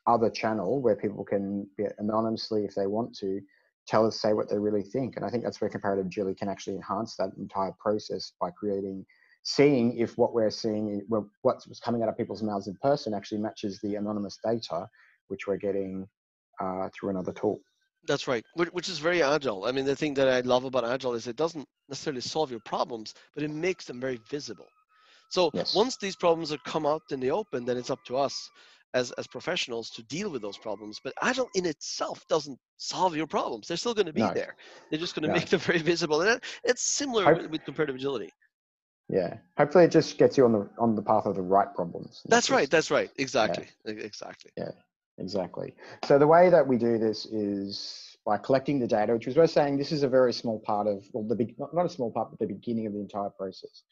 [0.07, 1.69] other channel where people can
[1.99, 3.41] anonymously if they want to
[3.87, 5.17] tell us say what they really think?
[5.17, 9.05] And i think that's where comparative agility can actually enhance that entire process by creating
[9.45, 11.03] seeing if what we're seeing
[11.43, 14.87] what's coming out of people's mouths in person actually matches the anonymous data
[15.29, 16.07] which we're getting
[16.61, 17.61] uh, through another tool.
[18.07, 19.65] That's right which is very agile.
[19.65, 22.61] I mean the thing that i love about agile is it doesn't necessarily solve your
[22.61, 24.67] problems but it makes them very visible
[25.33, 25.75] so yes.
[25.75, 28.51] once these problems have come out in the open then it's up to us
[28.95, 31.01] as, as professionals to deal with those problems.
[31.03, 33.69] But Agile in itself doesn't solve your problems.
[33.69, 34.33] They're still going to be no.
[34.35, 34.57] there.
[34.91, 35.35] They're just going to no.
[35.35, 36.21] make them very visible.
[36.23, 38.31] And it's similar Hope, with, comparative agility.
[39.09, 39.39] Yeah.
[39.59, 42.23] Hopefully it just gets you on the on the path of the right problems.
[42.27, 42.71] That's right.
[42.71, 43.11] That's right.
[43.17, 43.67] Exactly.
[43.85, 43.93] Yeah.
[43.93, 44.51] Exactly.
[44.57, 44.71] Yeah.
[45.19, 45.75] Exactly.
[46.05, 49.47] So the way that we do this is by collecting the data, which was we're
[49.47, 52.31] saying this is a very small part of, well, the big, not a small part,
[52.31, 53.83] but the beginning of the entire process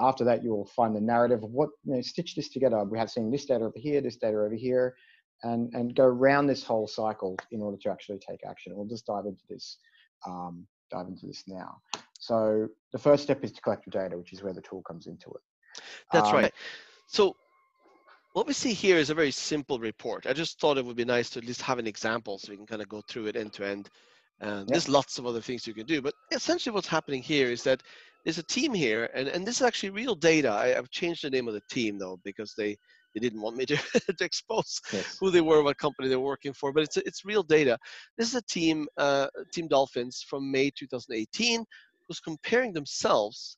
[0.00, 2.82] after that, you will find the narrative of what, you know, stitch this together.
[2.84, 4.94] We have seen this data over here, this data over here.
[5.42, 8.74] and and go around this whole cycle in order to actually take action.
[8.74, 9.78] We'll just dive into this
[10.26, 11.80] um, dive into this now.
[12.18, 15.06] So the first step is to collect your data, which is where the tool comes
[15.06, 15.42] into it.
[16.12, 16.54] That's um, right.
[17.06, 17.36] So
[18.32, 20.26] what we see here is a very simple report.
[20.26, 22.56] I just thought it would be nice to at least have an example so we
[22.56, 23.90] can kind of go through it end to end.
[24.40, 24.68] And yep.
[24.68, 27.82] there's lots of other things you can do, but essentially what's happening here is that
[28.24, 30.50] there's a team here, and, and this is actually real data.
[30.50, 32.76] I, have changed the name of the team though because they
[33.14, 33.76] they didn't want me to,
[34.18, 35.16] to expose yes.
[35.18, 37.78] who they were, what company they're working for, but it's it's real data.
[38.18, 41.64] This is a team, uh, Team Dolphins from May 2018,
[42.06, 43.56] who's comparing themselves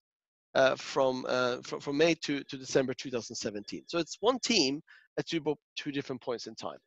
[0.55, 3.85] uh, from, uh, from from May to, to December 2017.
[3.87, 4.83] So it's one team
[5.19, 5.43] at two
[5.77, 6.79] two different points in time.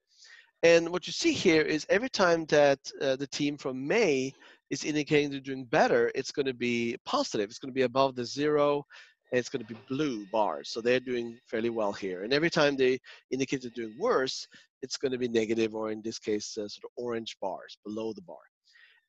[0.64, 4.34] And what you see here is every time that uh, the team from May
[4.70, 7.50] is indicating they're doing better, it's going to be positive.
[7.50, 8.86] It's going to be above the zero,
[9.32, 10.70] and it's going to be blue bars.
[10.70, 12.24] So they're doing fairly well here.
[12.24, 13.00] And every time they
[13.32, 14.48] indicate they're doing worse,
[14.84, 18.14] it's going to be negative, or in this case, uh, sort of orange bars below
[18.14, 18.38] the bar.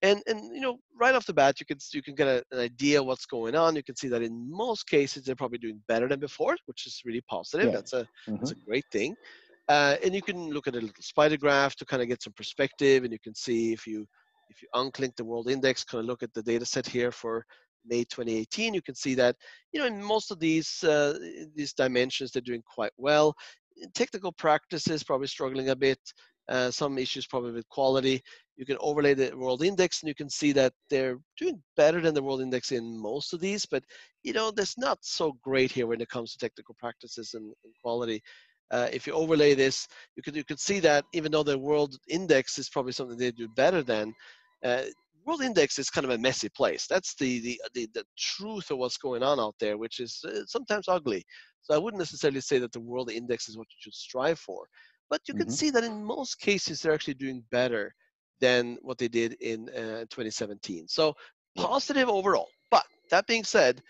[0.02, 2.58] And and you know, right off the bat, you can you can get a, an
[2.58, 3.76] idea what's going on.
[3.76, 7.00] You can see that in most cases they're probably doing better than before, which is
[7.04, 7.66] really positive.
[7.66, 7.72] Yeah.
[7.72, 8.36] That's a mm-hmm.
[8.36, 9.14] that's a great thing.
[9.72, 12.35] Uh, and you can look at a little spider graph to kind of get some
[12.35, 14.06] perspective, and you can see if you
[14.50, 17.46] if you unclink the world index, kind of look at the data set here for
[17.87, 19.35] May 2018, you can see that
[19.72, 21.18] you know in most of these uh,
[21.56, 23.35] these dimensions they're doing quite well.
[23.94, 26.00] Technical practices probably struggling a bit.
[26.48, 28.20] Uh, some issues probably with quality.
[28.56, 32.14] You can overlay the world index and you can see that they're doing better than
[32.14, 33.85] the world index in most of these, but
[34.22, 37.72] you know, that's not so great here when it comes to technical practices and, and
[37.80, 38.20] quality.
[38.72, 41.96] Uh, if you overlay this, you could you could see that even though the world
[42.08, 44.14] index is probably something they do better than,
[44.64, 44.82] uh,
[45.24, 46.87] world index is kind of a messy place.
[46.87, 50.44] That's the, the, the, the truth of what's going on out there, which is uh,
[50.46, 51.24] sometimes ugly.
[51.62, 54.66] So I wouldn't necessarily say that the world index is what you should strive for.
[55.11, 55.52] But you can mm-hmm.
[55.52, 57.94] see that in most cases, they're actually doing better
[58.40, 60.88] than what they did in uh, 2017.
[60.88, 61.14] So
[61.56, 62.48] positive overall.
[62.70, 63.82] But that being said,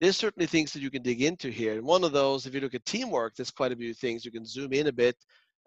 [0.00, 1.74] there's certainly things that you can dig into here.
[1.74, 4.24] And one of those, if you look at teamwork, there's quite a few things.
[4.24, 5.16] You can zoom in a bit.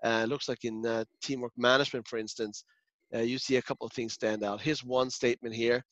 [0.04, 2.64] Uh, looks like in uh, teamwork management, for instance,
[3.14, 4.62] uh, you see a couple of things stand out.
[4.62, 5.84] Here's one statement here.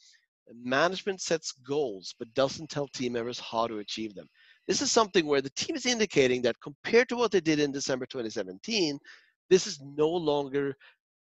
[0.63, 4.27] Management sets goals, but doesn't tell team members how to achieve them.
[4.67, 7.71] This is something where the team is indicating that compared to what they did in
[7.71, 8.97] December 2017,
[9.49, 10.75] this is no longer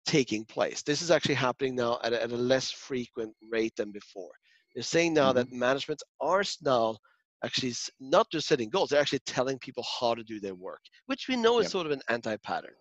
[0.06, 0.82] taking place.
[0.82, 4.32] This is actually happening now at a, at a less frequent rate than before.
[4.74, 5.38] They're saying now mm-hmm.
[5.38, 6.96] that management are now
[7.44, 11.28] actually not just setting goals, they're actually telling people how to do their work, which
[11.28, 12.74] we know is sort of an anti pattern.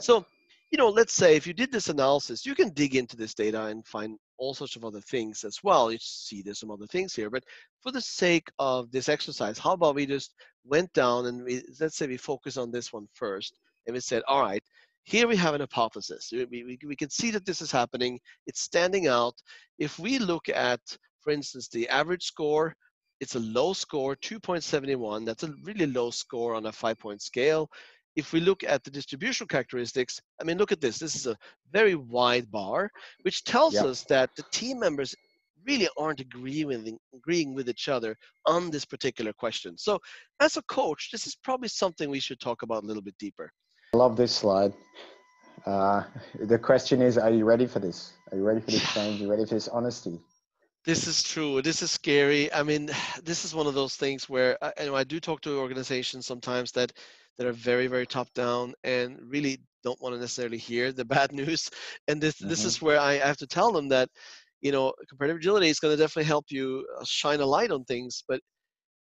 [0.00, 0.24] So
[0.70, 3.64] you know, let's say if you did this analysis, you can dig into this data
[3.64, 5.90] and find all sorts of other things as well.
[5.90, 7.42] You see there's some other things here, but
[7.80, 11.96] for the sake of this exercise, how about we just went down and we, let's
[11.96, 14.62] say we focus on this one first, and we said, all right,
[15.02, 16.30] here we have an hypothesis.
[16.32, 18.20] We, we, we can see that this is happening.
[18.46, 19.34] It's standing out.
[19.78, 20.80] If we look at,
[21.22, 22.74] for instance, the average score,
[23.20, 25.26] it's a low score, 2.71.
[25.26, 27.70] That's a really low score on a five-point scale
[28.16, 30.98] if we look at the distribution characteristics, I mean, look at this.
[30.98, 31.36] This is a
[31.72, 32.90] very wide bar,
[33.22, 33.84] which tells yep.
[33.84, 35.14] us that the team members
[35.66, 39.76] really aren't agreeing with, agreeing with each other on this particular question.
[39.78, 39.98] So,
[40.40, 43.52] as a coach, this is probably something we should talk about a little bit deeper.
[43.94, 44.72] I love this slide.
[45.66, 46.04] Uh,
[46.40, 48.14] the question is, are you ready for this?
[48.32, 49.20] Are you ready for this change?
[49.20, 50.18] Are you ready for this honesty?
[50.84, 51.60] This is true.
[51.60, 52.52] This is scary.
[52.52, 52.90] I mean,
[53.22, 55.58] this is one of those things where I, uh, you know, I do talk to
[55.58, 56.92] organizations sometimes that
[57.38, 61.32] that are very very top down and really don't want to necessarily hear the bad
[61.32, 61.70] news
[62.08, 62.48] and this mm-hmm.
[62.48, 64.08] this is where I have to tell them that
[64.60, 67.84] you know comparative agility is going to definitely help you uh, shine a light on
[67.84, 68.40] things but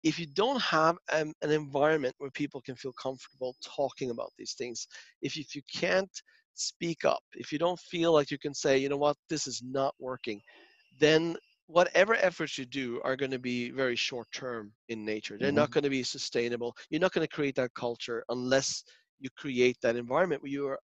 [0.02, 4.52] if you don't have um, an environment where people can feel comfortable talking about these
[4.52, 4.86] things
[5.22, 6.22] if, if you can't
[6.54, 9.62] speak up if you don't feel like you can say you know what this is
[9.64, 10.40] not working
[10.98, 15.36] then whatever efforts you do are going to be very short term in nature.
[15.38, 15.56] They're mm-hmm.
[15.56, 16.76] not going to be sustainable.
[16.90, 18.84] You're not going to create that culture unless
[19.18, 20.78] you create that environment where you are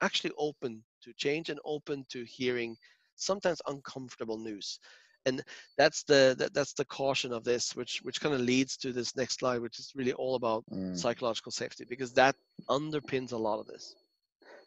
[0.00, 2.76] actually open to change and open to hearing
[3.16, 4.78] sometimes uncomfortable news.
[5.26, 5.42] And
[5.76, 9.16] that's the that, that's the caution of this, which which kind of leads to this
[9.16, 10.96] next slide, which is really all about mm.
[10.96, 12.36] psychological safety, because that
[12.70, 13.96] underpins a lot of this.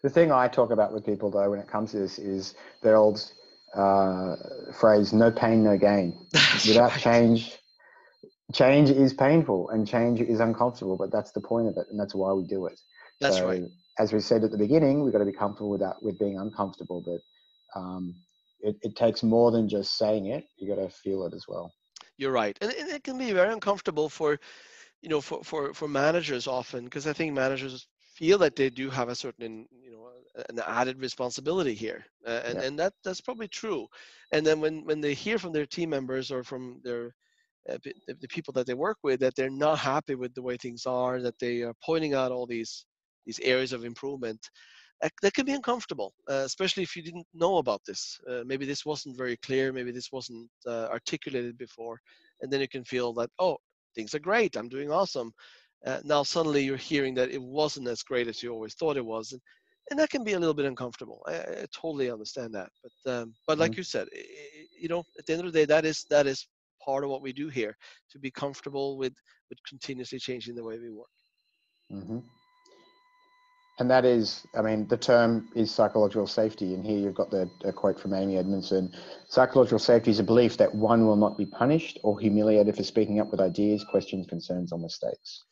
[0.03, 2.93] The thing I talk about with people though when it comes to this is the
[2.93, 3.31] old
[3.75, 4.35] uh,
[4.79, 6.27] phrase no pain no gain.
[6.67, 7.57] Without change
[8.53, 12.13] change is painful and change is uncomfortable but that's the point of it and that's
[12.13, 12.79] why we do it.
[13.19, 13.63] That's so, right.
[13.97, 16.37] as we said at the beginning we've got to be comfortable with that with being
[16.37, 18.15] uncomfortable but um,
[18.59, 21.73] it, it takes more than just saying it you got to feel it as well.
[22.17, 24.39] You're right and it, it can be very uncomfortable for
[25.01, 28.89] you know for for, for managers often because i think managers feel that they do
[28.89, 30.07] have a certain you know
[30.49, 32.65] an added responsibility here uh, and, yeah.
[32.65, 33.87] and that that's probably true.
[34.31, 37.13] And then when when they hear from their team members or from their
[37.69, 40.57] uh, the, the, people that they work with that they're not happy with the way
[40.57, 42.85] things are that they are pointing out all these
[43.25, 44.39] these areas of improvement
[44.99, 48.19] that, that can be uncomfortable uh, especially if you didn't know about this.
[48.27, 51.99] Uh, maybe this wasn't very clear maybe this wasn't uh, articulated before
[52.41, 53.57] and then you can feel that oh
[53.95, 55.31] things are great i'm doing awesome.
[55.85, 59.05] Uh, now suddenly you're hearing that it wasn't as great as you always thought it
[59.05, 59.41] was and,
[59.91, 63.33] and that can be a little bit uncomfortable i, I totally understand that but um,
[63.45, 63.79] but like mm-hmm.
[63.79, 66.47] you said it, you know at the end of the day that is that is
[66.83, 67.77] part of what we do here
[68.11, 69.13] to be comfortable with
[69.49, 71.07] with continuously changing the way we work
[71.91, 72.19] mm-hmm.
[73.79, 77.47] and that is i mean the term is psychological safety and here you've got the
[77.65, 78.91] a quote from amy edmondson
[79.27, 83.19] psychological safety is a belief that one will not be punished or humiliated for speaking
[83.19, 85.43] up with ideas questions concerns or mistakes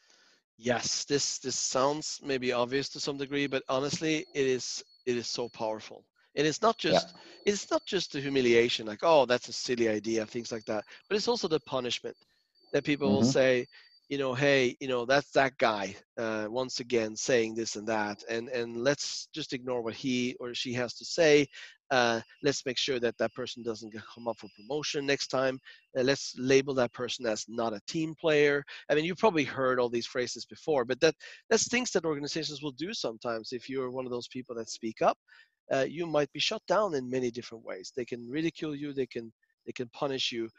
[0.60, 5.26] yes this this sounds maybe obvious to some degree but honestly it is it is
[5.26, 6.04] so powerful
[6.36, 7.54] and it's not just yeah.
[7.54, 11.16] it's not just the humiliation like oh that's a silly idea things like that but
[11.16, 12.16] it's also the punishment
[12.74, 13.16] that people mm-hmm.
[13.18, 13.66] will say
[14.10, 18.22] you know hey you know that's that guy uh, once again saying this and that
[18.30, 21.48] and and let's just ignore what he or she has to say
[21.92, 25.60] uh, let's make sure that that person doesn't come up for promotion next time.
[25.98, 28.64] Uh, let's label that person as not a team player.
[28.90, 31.16] I mean, you've probably heard all these phrases before, but that
[31.50, 33.52] that's things that organizations will do sometimes.
[33.52, 35.18] If you're one of those people that speak up,
[35.72, 37.92] uh, you might be shut down in many different ways.
[37.96, 38.94] They can ridicule you.
[38.94, 39.32] They can
[39.66, 40.50] they can punish you.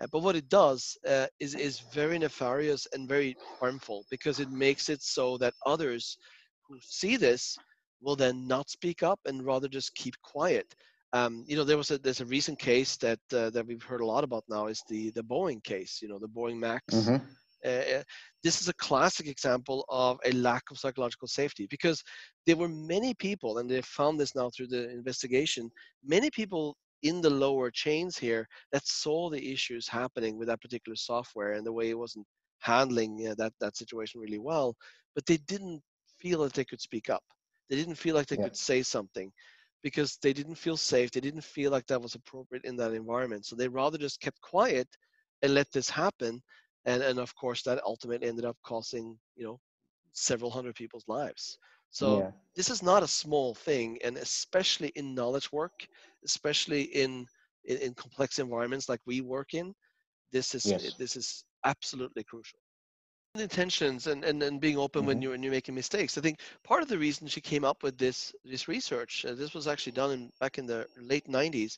[0.00, 4.50] Uh, but what it does uh, is is very nefarious and very harmful because it
[4.50, 6.18] makes it so that others
[6.66, 7.56] who see this
[8.00, 10.74] will then not speak up and rather just keep quiet.
[11.12, 14.00] Um, you know, there was a there's a recent case that uh, that we've heard
[14.00, 15.98] a lot about now is the the Boeing case.
[16.00, 16.94] You know, the Boeing Max.
[16.94, 17.24] Mm-hmm.
[17.62, 18.02] Uh, uh,
[18.42, 22.02] this is a classic example of a lack of psychological safety because
[22.46, 25.70] there were many people, and they found this now through the investigation.
[26.02, 30.96] Many people in the lower chains here that saw the issues happening with that particular
[30.96, 32.26] software and the way it wasn't
[32.60, 34.74] handling uh, that that situation really well,
[35.14, 35.82] but they didn't
[36.18, 37.24] feel that they could speak up.
[37.70, 38.44] They didn't feel like they yeah.
[38.44, 39.32] could say something
[39.82, 41.10] because they didn't feel safe.
[41.10, 43.46] They didn't feel like that was appropriate in that environment.
[43.46, 44.88] So they rather just kept quiet
[45.42, 46.42] and let this happen.
[46.84, 49.60] And, and of course, that ultimately ended up costing, you know,
[50.12, 51.56] several hundred people's lives.
[51.90, 52.30] So yeah.
[52.56, 53.98] this is not a small thing.
[54.04, 55.86] And especially in knowledge work,
[56.24, 57.26] especially in,
[57.64, 59.74] in, in complex environments like we work in,
[60.32, 60.94] this is, yes.
[60.98, 62.58] this is absolutely crucial
[63.38, 65.08] intentions and, and, and being open mm-hmm.
[65.08, 66.18] when you're when you're making mistakes.
[66.18, 69.54] I think part of the reason she came up with this this research, uh, this
[69.54, 71.76] was actually done in back in the late 90s.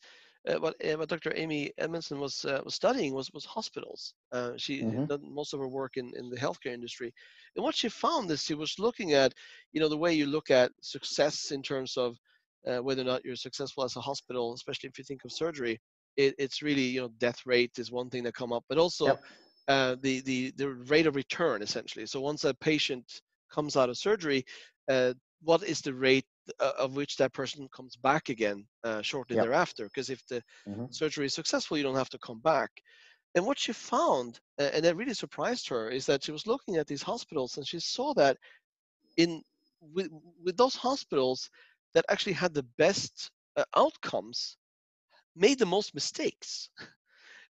[0.49, 1.33] Uh, what, uh, what Dr.
[1.37, 4.15] Amy Edmondson was uh, was studying was was hospitals.
[4.33, 5.05] Uh, she mm-hmm.
[5.05, 7.13] done most of her work in, in the healthcare industry,
[7.55, 9.33] and what she found is she was looking at,
[9.73, 12.17] you know, the way you look at success in terms of
[12.67, 15.81] uh, whether or not you're successful as a hospital, especially if you think of surgery.
[16.17, 19.07] It, it's really you know death rate is one thing that come up, but also
[19.07, 19.23] yep
[19.69, 22.07] uh, the, the, the rate of return essentially.
[22.07, 24.45] So once a patient comes out of surgery,
[24.89, 26.27] uh, what is the rate
[26.61, 29.45] uh, of which that person comes back again uh, shortly yep.
[29.45, 29.85] thereafter?
[29.85, 30.87] Because if the mm-hmm.
[30.91, 32.71] surgery is successful, you don't have to come back.
[33.35, 36.87] And what she found, and that really surprised her, is that she was looking at
[36.87, 38.37] these hospitals and she saw that
[39.17, 39.43] in
[39.81, 40.09] with,
[40.45, 41.51] with those hospitals
[41.95, 44.57] that actually had the best uh, outcomes
[45.35, 46.69] made the most mistakes.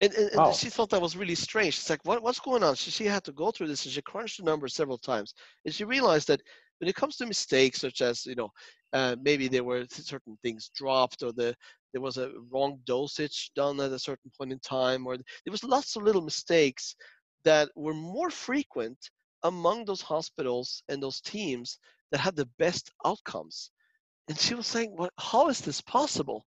[0.00, 1.74] And, and, and she thought that was really strange.
[1.74, 2.76] She's like, what, what's going on?
[2.76, 5.34] She, she had to go through this and she crunched the numbers several times.
[5.64, 6.40] And she realized that
[6.78, 8.50] when it comes to mistakes, such as, you know,
[8.92, 11.54] uh, maybe there were certain things dropped or the,
[11.92, 15.64] there was a wrong dosage done at a certain point in time, or there was
[15.64, 16.94] lots of little mistakes
[17.44, 18.98] that were more frequent
[19.42, 21.78] among those hospitals and those teams
[22.12, 23.70] that had the best outcomes.
[24.28, 26.44] And she was saying, well, how is this possible?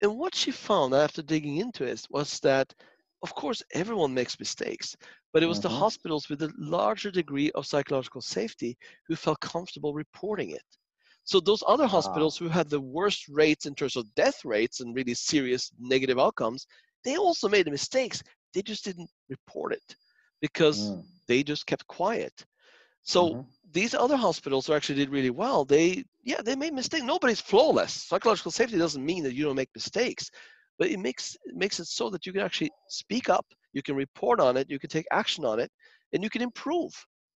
[0.00, 2.72] And what she found after digging into it was that,
[3.22, 4.96] of course, everyone makes mistakes,
[5.32, 5.68] but it was mm-hmm.
[5.68, 10.62] the hospitals with a larger degree of psychological safety who felt comfortable reporting it.
[11.24, 12.46] So those other hospitals wow.
[12.46, 16.66] who had the worst rates in terms of death rates and really serious negative outcomes,
[17.04, 18.22] they also made mistakes.
[18.54, 19.96] They just didn't report it
[20.40, 21.04] because mm.
[21.26, 22.32] they just kept quiet.
[23.02, 23.40] So mm-hmm.
[23.72, 27.04] these other hospitals who actually did really well, they yeah, they made mistakes.
[27.04, 27.92] Nobody's flawless.
[27.92, 30.30] Psychological safety doesn't mean that you don't make mistakes,
[30.78, 33.96] but it makes it makes it so that you can actually speak up, you can
[33.96, 35.70] report on it, you can take action on it,
[36.12, 36.92] and you can improve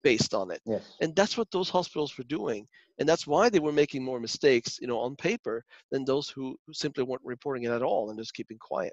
[0.03, 0.61] based on it.
[0.65, 0.83] Yes.
[1.01, 2.67] And that's what those hospitals were doing.
[2.99, 6.57] And that's why they were making more mistakes, you know, on paper than those who,
[6.67, 8.93] who simply weren't reporting it at all and just keeping quiet.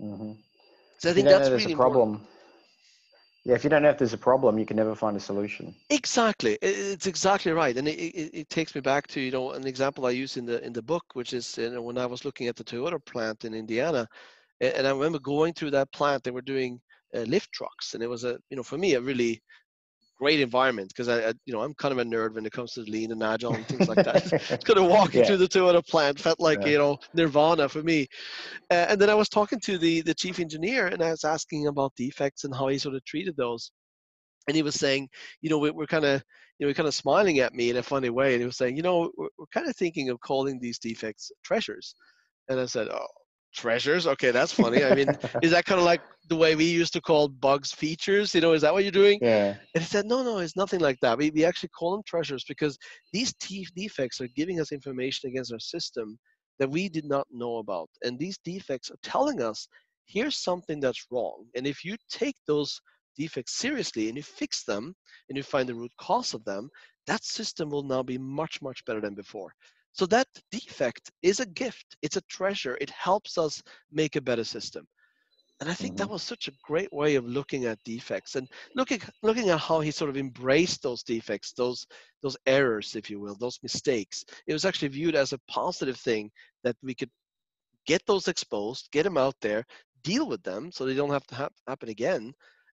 [0.00, 0.32] Mm-hmm.
[0.98, 2.08] So I think that's really a problem.
[2.08, 2.39] Important
[3.44, 5.74] Yeah, if you don't know if there's a problem, you can never find a solution.
[5.88, 9.66] Exactly, it's exactly right, and it, it, it, takes me back to you know an
[9.66, 12.24] example I use in the in the book, which is you know, when I was
[12.24, 14.06] looking at the Toyota plant in Indiana,
[14.60, 16.22] and I remember going through that plant.
[16.22, 16.80] They were doing
[17.14, 19.42] uh, lift trucks, and it was a you know for me a really
[20.20, 22.72] great environment because I, I, you know, I'm kind of a nerd when it comes
[22.72, 24.32] to lean and agile and things like that.
[24.50, 25.26] it's kind of walking yeah.
[25.26, 26.68] through the Toyota plant felt like yeah.
[26.68, 28.06] you know nirvana for me.
[28.70, 31.68] Uh, and then I was talking to the the chief engineer and I was asking
[31.68, 33.72] about defects and how he sort of treated those.
[34.46, 35.08] And he was saying,
[35.40, 36.22] you know, we, we're kind of,
[36.58, 38.32] you know, kind of smiling at me in a funny way.
[38.34, 41.32] And he was saying, you know, we're, we're kind of thinking of calling these defects
[41.44, 41.94] treasures.
[42.48, 43.06] And I said, oh,
[43.54, 44.06] treasures?
[44.06, 44.84] Okay that's funny.
[44.84, 45.08] I mean
[45.42, 48.34] is that kind of like the way we used to call bugs features?
[48.34, 49.18] You know is that what you're doing?
[49.20, 49.54] Yeah.
[49.74, 51.18] And he said no no it's nothing like that.
[51.18, 52.78] We, we actually call them treasures because
[53.12, 56.18] these defects are giving us information against our system
[56.58, 57.88] that we did not know about.
[58.04, 59.66] And these defects are telling us
[60.06, 61.46] here's something that's wrong.
[61.54, 62.80] And if you take those
[63.16, 64.94] defects seriously and you fix them
[65.28, 66.70] and you find the root cause of them
[67.06, 69.52] that system will now be much much better than before
[69.92, 72.78] so that defect is a gift, it's a treasure.
[72.80, 74.86] It helps us make a better system.
[75.60, 76.06] And I think mm-hmm.
[76.06, 79.80] that was such a great way of looking at defects and looking looking at how
[79.80, 81.86] he sort of embraced those defects, those
[82.22, 84.24] those errors, if you will, those mistakes.
[84.46, 86.30] It was actually viewed as a positive thing
[86.64, 87.10] that we could
[87.86, 89.64] get those exposed, get them out there,
[90.02, 92.32] deal with them so they don't have to ha- happen again.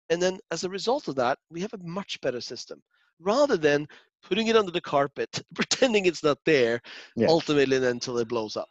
[0.09, 2.81] And then as a result of that, we have a much better system
[3.19, 3.87] rather than
[4.23, 6.81] putting it under the carpet, pretending it's not there,
[7.15, 7.29] yes.
[7.29, 8.69] ultimately until it blows up.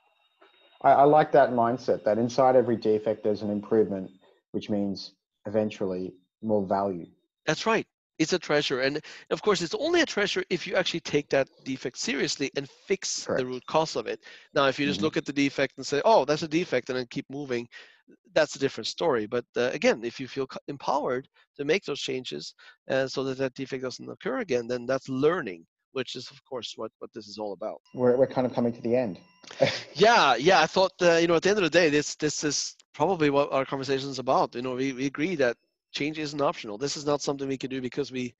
[0.82, 4.10] I, I like that mindset that inside every defect there's an improvement,
[4.52, 5.12] which means
[5.46, 7.06] eventually more value.
[7.46, 7.86] That's right.
[8.18, 8.80] It's a treasure.
[8.80, 12.68] And of course, it's only a treasure if you actually take that defect seriously and
[12.86, 13.40] fix Correct.
[13.40, 14.20] the root cause of it.
[14.54, 15.04] Now, if you just mm-hmm.
[15.04, 17.68] look at the defect and say, oh, that's a defect, and then keep moving,
[18.34, 19.26] that's a different story.
[19.26, 22.54] But uh, again, if you feel empowered to make those changes
[22.90, 26.74] uh, so that that defect doesn't occur again, then that's learning, which is of course
[26.76, 27.80] what what this is all about.
[27.94, 29.18] We're we're kind of coming to the end.
[29.94, 30.60] yeah, yeah.
[30.60, 33.30] I thought uh, you know at the end of the day, this this is probably
[33.30, 34.54] what our conversation is about.
[34.54, 35.56] You know, we, we agree that
[35.92, 36.78] change isn't optional.
[36.78, 38.34] This is not something we can do because we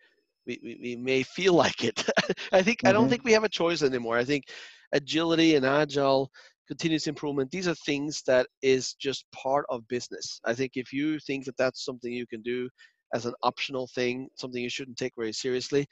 [0.47, 2.05] we, we, we may feel like it.
[2.53, 2.89] I think mm-hmm.
[2.89, 3.11] I don't mm-hmm.
[3.11, 4.19] think we have a choice anymore.
[4.19, 4.45] I think
[4.93, 6.31] agility and agile
[6.69, 11.19] continuous improvement these are things that is just part of business i think if you
[11.21, 12.69] think that that's something you can do
[13.14, 15.87] as an optional thing something you shouldn't take very seriously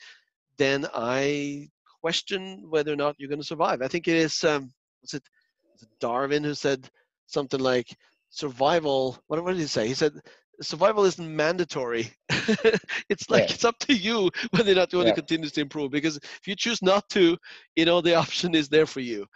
[0.59, 1.67] then i
[2.01, 4.73] question whether or not you're going to survive i think it is um
[5.03, 5.23] was it,
[5.73, 6.89] was it darwin who said
[7.27, 7.97] something like
[8.31, 10.13] survival what, what did he say he said
[10.61, 12.11] survival isn't mandatory.
[13.09, 13.55] it's like yeah.
[13.55, 15.15] it's up to you whether or not you want yeah.
[15.15, 15.91] to continue to improve.
[15.91, 17.37] Because if you choose not to,
[17.77, 19.27] you know the option is there for you.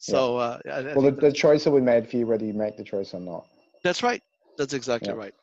[0.00, 2.84] So, uh, well, the, the choice will be made for you whether you make the
[2.84, 3.46] choice or not.
[3.84, 4.22] That's right.
[4.56, 5.14] That's exactly yeah.
[5.14, 5.34] right.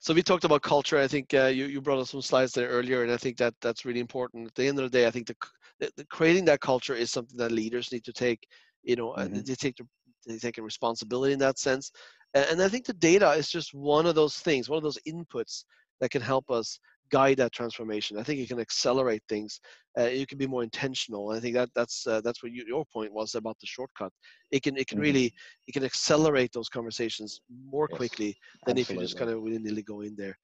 [0.00, 0.98] So we talked about culture.
[0.98, 3.54] I think uh, you, you brought us some slides there earlier, and I think that
[3.62, 4.48] that's really important.
[4.48, 5.36] At the end of the day, I think the,
[5.80, 8.46] the, the creating that culture is something that leaders need to take.
[8.82, 9.40] You know, mm-hmm.
[9.40, 9.78] they take
[10.26, 11.90] they take a responsibility in that sense.
[12.34, 14.98] And, and I think the data is just one of those things, one of those
[15.08, 15.64] inputs
[16.00, 16.78] that can help us
[17.10, 18.18] guide that transformation.
[18.18, 19.60] I think it can accelerate things.
[19.98, 21.30] Uh, you can be more intentional.
[21.30, 24.12] I think that that's uh, that's what you, your point was about the shortcut.
[24.50, 25.04] It can it can mm-hmm.
[25.04, 25.34] really
[25.66, 27.40] it can accelerate those conversations
[27.70, 28.36] more yes, quickly
[28.66, 28.82] than absolutely.
[28.82, 30.36] if you just kind of willy nilly go in there.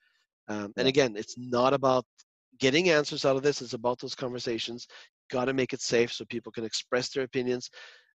[0.49, 2.05] Um, and again, it's not about
[2.59, 3.63] getting answers out of this.
[3.63, 4.87] It's about those conversations.
[5.31, 7.71] Got to make it safe so people can express their opinions.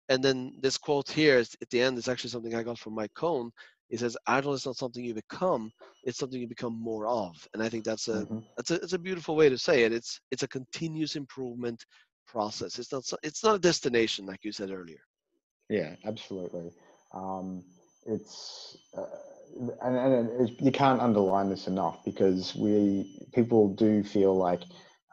[0.09, 2.94] And then this quote here is, at the end is actually something I got from
[2.94, 3.51] Mike Cohn.
[3.89, 5.70] He says, "Agile is not something you become;
[6.05, 8.39] it's something you become more of." And I think that's a mm-hmm.
[8.57, 9.93] that's a it's a beautiful way to say it.
[9.93, 11.84] It's it's a continuous improvement
[12.26, 12.78] process.
[12.78, 15.01] It's not it's not a destination like you said earlier.
[15.68, 16.70] Yeah, absolutely.
[17.12, 17.64] Um,
[18.07, 19.05] it's uh,
[19.82, 24.62] and, and you can't underline this enough because we people do feel like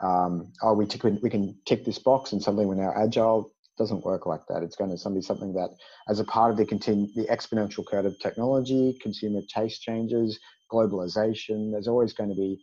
[0.02, 4.04] um, oh we tick, we can tick this box and suddenly we're now agile doesn't
[4.06, 4.64] work like that.
[4.64, 5.70] It's going to be something that,
[6.08, 10.40] as a part of the continue, the exponential curve of technology, consumer taste changes,
[10.72, 12.60] globalization, there's always going to be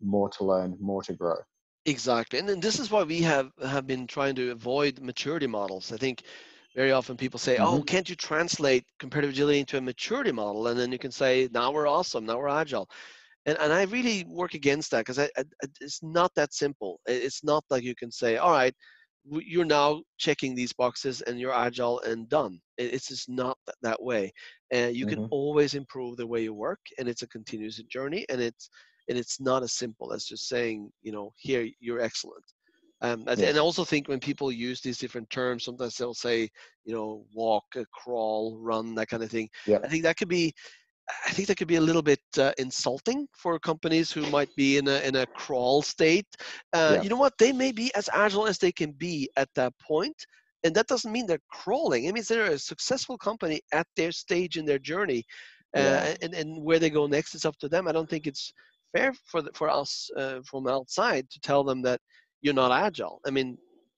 [0.00, 1.36] more to learn, more to grow.
[1.84, 5.92] Exactly, and then this is why we have have been trying to avoid maturity models.
[5.92, 6.22] I think
[6.76, 7.74] very often people say, oh, mm-hmm.
[7.80, 11.48] "Oh, can't you translate comparative agility into a maturity model?" And then you can say,
[11.52, 12.24] "Now we're awesome.
[12.24, 12.88] Now we're agile."
[13.46, 15.28] And, and I really work against that because
[15.80, 17.00] it's not that simple.
[17.06, 18.74] It's not like you can say, all right,
[19.24, 22.60] you're now checking these boxes and you're agile and done.
[22.78, 24.32] It's just not that way.
[24.70, 25.14] And you mm-hmm.
[25.14, 28.26] can always improve the way you work, and it's a continuous journey.
[28.28, 28.68] And it's
[29.08, 32.44] and it's not as simple as just saying, you know, here you're excellent.
[33.02, 33.40] Um, yes.
[33.40, 36.48] And I also think when people use these different terms, sometimes they'll say,
[36.84, 39.50] you know, walk, uh, crawl, run, that kind of thing.
[39.66, 39.78] Yeah.
[39.82, 40.54] I think that could be
[41.26, 44.76] I think that could be a little bit uh, insulting for companies who might be
[44.78, 46.26] in a in a crawl state.
[46.72, 47.02] Uh, yeah.
[47.02, 47.34] You know what?
[47.38, 50.16] They may be as agile as they can be at that point,
[50.64, 52.04] and that doesn't mean they're crawling.
[52.04, 55.24] It means they're a successful company at their stage in their journey,
[55.76, 56.14] uh, yeah.
[56.22, 57.88] and and where they go next is up to them.
[57.88, 58.52] I don't think it's
[58.94, 62.00] fair for the, for us uh, from outside to tell them that
[62.42, 63.20] you're not agile.
[63.26, 63.56] I mean,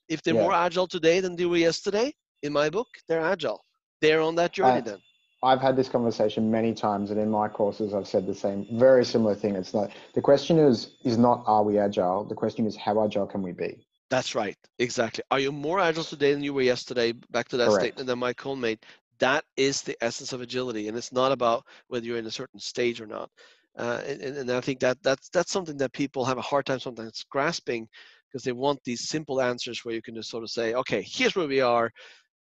[0.09, 0.43] if they're yeah.
[0.43, 2.13] more agile today than they were yesterday,
[2.43, 3.65] in my book, they're agile.
[4.01, 4.99] They're on that journey then.
[5.45, 9.05] I've had this conversation many times, and in my courses, I've said the same, very
[9.05, 9.55] similar thing.
[9.57, 12.25] It's not the question is is not are we agile.
[12.25, 13.87] The question is how agile can we be.
[14.11, 15.23] That's right, exactly.
[15.31, 17.13] Are you more agile today than you were yesterday?
[17.13, 17.85] Back to that Correct.
[17.85, 18.79] statement that Mike Cohn made.
[19.19, 22.61] That is the essence of agility, and it's not about whether you're in a certain
[22.61, 23.31] stage or not.
[23.77, 26.81] Uh, and, and I think that that's that's something that people have a hard time
[26.81, 27.89] sometimes grasping
[28.35, 31.37] because they want these simple answers where you can just sort of say, okay, here's
[31.37, 31.91] where we are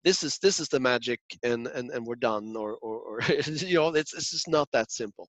[0.03, 3.75] this is this is the magic and and, and we're done or, or, or you
[3.75, 5.27] know it's, it's just not that simple.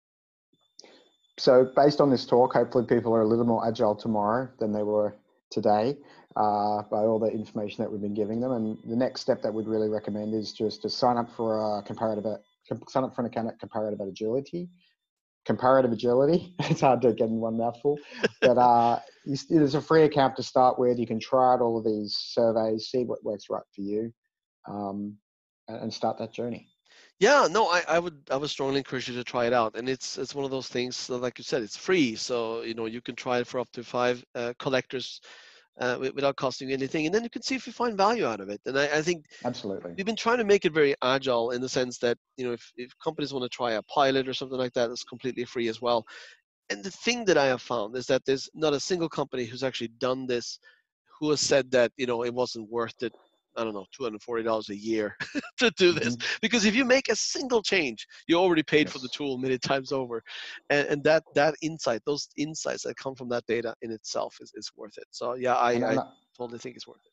[1.39, 4.83] So based on this talk hopefully people are a little more agile tomorrow than they
[4.83, 5.16] were
[5.51, 5.97] today
[6.37, 8.53] uh, by all the information that we've been giving them.
[8.53, 11.83] And the next step that we'd really recommend is just to sign up for a
[11.83, 12.25] comparative
[12.89, 14.69] sign up for an account at comparative agility.
[15.47, 16.55] Comparative agility?
[16.71, 17.99] It's hard to get in one mouthful.
[18.43, 19.01] But uh,
[19.49, 20.99] there's a free account to start with.
[20.99, 24.12] You can try out all of these surveys see what works right for you
[24.69, 25.16] um,
[25.69, 26.69] and start that journey.
[27.21, 29.89] Yeah, no, I, I would I would strongly encourage you to try it out, and
[29.89, 33.01] it's it's one of those things like you said, it's free, so you know you
[33.01, 35.21] can try it for up to five uh, collectors
[35.81, 38.41] uh, without costing you anything, and then you can see if you find value out
[38.41, 38.61] of it.
[38.66, 41.69] And I, I, think absolutely we've been trying to make it very agile in the
[41.69, 44.73] sense that you know if, if companies want to try a pilot or something like
[44.75, 46.05] that, it's completely free as well.
[46.71, 49.64] And the thing that I have found is that there's not a single company who's
[49.64, 50.61] actually done this
[51.19, 53.12] who has said that you know it wasn't worth it
[53.59, 55.17] I don't know, $240 a year
[55.59, 56.17] to do this.
[56.17, 56.37] Mm-hmm.
[56.41, 58.93] Because if you make a single change, you already paid yes.
[58.93, 60.23] for the tool many times over.
[60.71, 64.53] And, and, that, that insight, those insights that come from that data in itself is,
[64.55, 65.07] is worth it.
[65.11, 67.13] So yeah, I, I not, totally think it's worth it.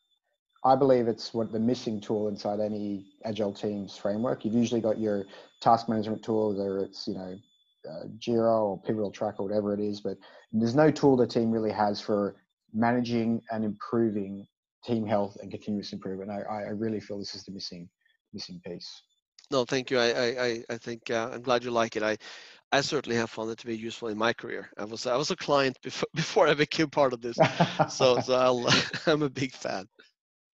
[0.64, 4.44] I believe it's what the missing tool inside any agile teams framework.
[4.44, 5.24] You've usually got your
[5.60, 7.36] task management tool, whether it's, you know,
[7.88, 10.16] uh, Jira or Pivotal Track or whatever it is, but
[10.52, 12.36] there's no tool the team really has for
[12.72, 14.46] managing and improving
[14.86, 16.30] team health and continuous improvement.
[16.30, 17.88] I, I really feel this is the missing
[18.32, 19.02] missing piece.
[19.50, 19.98] No, thank you.
[19.98, 22.02] I I, I think uh, I'm glad you like it.
[22.02, 22.16] I
[22.72, 24.70] I certainly have found it to be useful in my career.
[24.76, 27.36] I was I was a client before before I became part of this,
[27.88, 28.66] so so I'll,
[29.06, 29.86] I'm a big fan.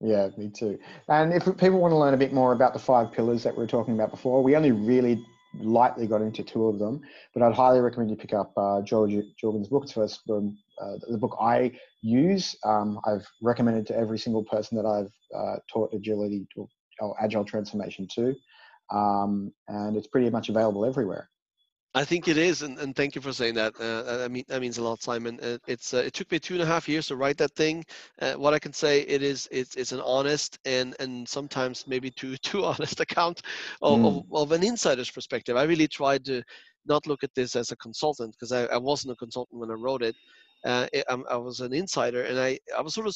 [0.01, 0.79] Yeah, me too.
[1.09, 3.63] And if people want to learn a bit more about the five pillars that we
[3.65, 5.21] were talking about before, we only really
[5.55, 7.01] lightly got into two of them,
[7.35, 9.85] but I'd highly recommend you pick up uh, George Jorgen's book.
[9.85, 11.73] It's first um, uh, the book I
[12.03, 12.57] use.
[12.65, 16.69] Um, I've recommended to every single person that I've uh, taught agility or,
[17.01, 18.35] or, agile transformation to,
[18.97, 21.29] um, and it's pretty much available everywhere.
[21.95, 23.73] I think it is, and, and thank you for saying that.
[23.81, 25.41] Uh, I mean, that means a lot, Simon.
[25.43, 27.85] Uh, it's uh, it took me two and a half years to write that thing.
[28.21, 32.11] Uh, what I can say, it is it's it's an honest and and sometimes maybe
[32.11, 33.41] too too honest account
[33.81, 34.07] of, mm.
[34.07, 35.57] of, of, an insider's perspective.
[35.57, 36.43] I really tried to
[36.87, 39.75] not look at this as a consultant because I, I wasn't a consultant when I
[39.75, 40.15] wrote it.
[40.65, 43.15] Uh, it I, I was an insider, and I I was sort of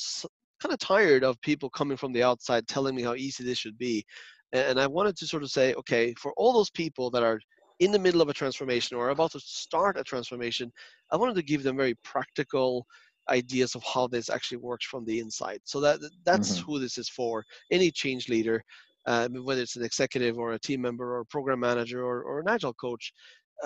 [0.61, 3.78] kind of tired of people coming from the outside telling me how easy this should
[3.78, 4.05] be,
[4.53, 7.40] and I wanted to sort of say, okay, for all those people that are
[7.80, 10.70] in the middle of a transformation or about to start a transformation,
[11.11, 12.86] I wanted to give them very practical
[13.28, 15.61] ideas of how this actually works from the inside.
[15.64, 16.64] So that that's mm-hmm.
[16.64, 17.45] who this is for.
[17.70, 18.62] Any change leader,
[19.07, 22.40] uh, whether it's an executive or a team member or a program manager or, or
[22.40, 23.12] an agile coach,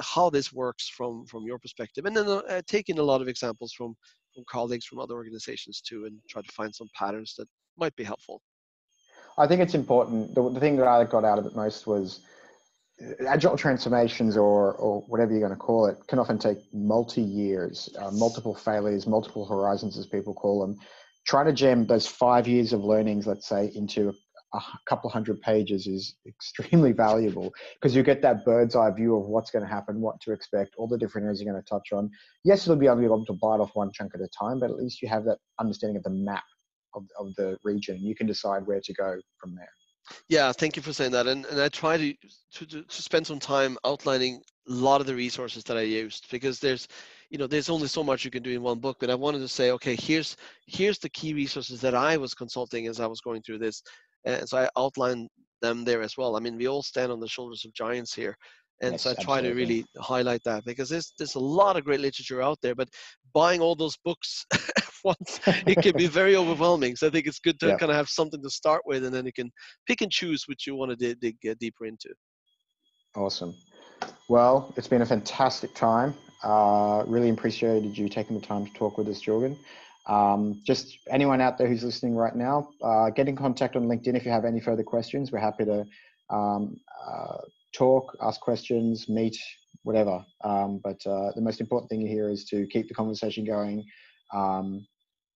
[0.01, 3.29] how this works from from your perspective, and then uh, uh, taking a lot of
[3.29, 3.95] examples from
[4.35, 8.05] from colleagues from other organizations too, and try to find some patterns that might be
[8.05, 8.41] helpful.
[9.39, 10.35] I think it's important.
[10.35, 12.21] The, the thing that I got out of it most was
[13.27, 17.91] agile transformations or, or whatever you're going to call it can often take multi years,
[17.99, 20.79] uh, multiple failures, multiple horizons, as people call them.
[21.27, 24.15] Trying to jam those five years of learnings, let's say, into
[24.55, 29.27] a couple hundred pages is extremely valuable because you get that bird's eye view of
[29.27, 31.93] what's going to happen, what to expect, all the different areas you're going to touch
[31.93, 32.11] on.
[32.45, 35.03] Yes, it'll be able to bite off one chunk at a time, but at least
[35.03, 36.45] you have that understanding of the map
[36.95, 37.99] of, of the region.
[38.01, 39.69] You can decide where to go from there.
[40.29, 41.27] Yeah, thank you for saying that.
[41.27, 42.15] And, and I try to,
[42.55, 46.59] to, to spend some time outlining a lot of the resources that I used because
[46.61, 46.89] there's,
[47.31, 48.99] you know, there's only so much you can do in one book.
[49.01, 50.37] But I wanted to say, okay, here's
[50.67, 53.83] here's the key resources that I was consulting as I was going through this,
[54.27, 55.29] and so I outline
[55.63, 56.37] them there as well.
[56.37, 58.37] I mean, we all stand on the shoulders of giants here,
[58.83, 59.49] and yes, so I try absolutely.
[59.49, 62.89] to really highlight that because there's there's a lot of great literature out there, but
[63.33, 64.45] buying all those books
[65.05, 66.97] once, it can be very overwhelming.
[66.97, 67.79] So I think it's good to yeah.
[67.79, 69.51] kind of have something to start with, and then you can
[69.87, 72.11] pick and choose which you want to dig, dig deeper into.
[73.15, 73.55] Awesome.
[74.29, 76.15] Well, it's been a fantastic time.
[76.43, 79.57] Uh, really appreciated you taking the time to talk with us, Jorgen.
[80.07, 84.17] Um, just anyone out there who's listening right now, uh, get in contact on LinkedIn
[84.17, 85.33] if you have any further questions.
[85.33, 85.85] We're happy to
[86.31, 86.77] um,
[87.07, 87.39] uh,
[87.75, 89.37] talk, ask questions, meet,
[89.83, 90.25] whatever.
[90.45, 93.85] Um, but uh, the most important thing here is to keep the conversation going.
[94.33, 94.87] Um,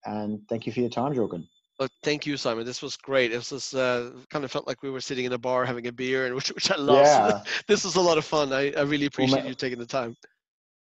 [0.04, 1.46] and thank you for your time, Jorgen.
[1.80, 2.66] Oh, thank you, Simon.
[2.66, 3.32] This was great.
[3.32, 5.92] It was uh, kind of felt like we were sitting in a bar having a
[5.92, 7.06] beer, and which, which I love.
[7.06, 7.42] Yeah.
[7.66, 8.52] this was a lot of fun.
[8.52, 10.14] I, I really appreciate well, you taking the time.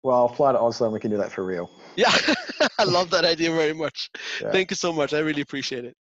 [0.06, 1.68] Well, I'll fly to Oslo and we can do that for real.
[1.96, 2.14] Yeah,
[2.78, 4.12] I love that idea very much.
[4.40, 4.52] Yeah.
[4.52, 5.16] Thank you so much.
[5.16, 5.96] I really appreciate it.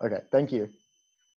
[0.00, 0.68] Okay, thank you.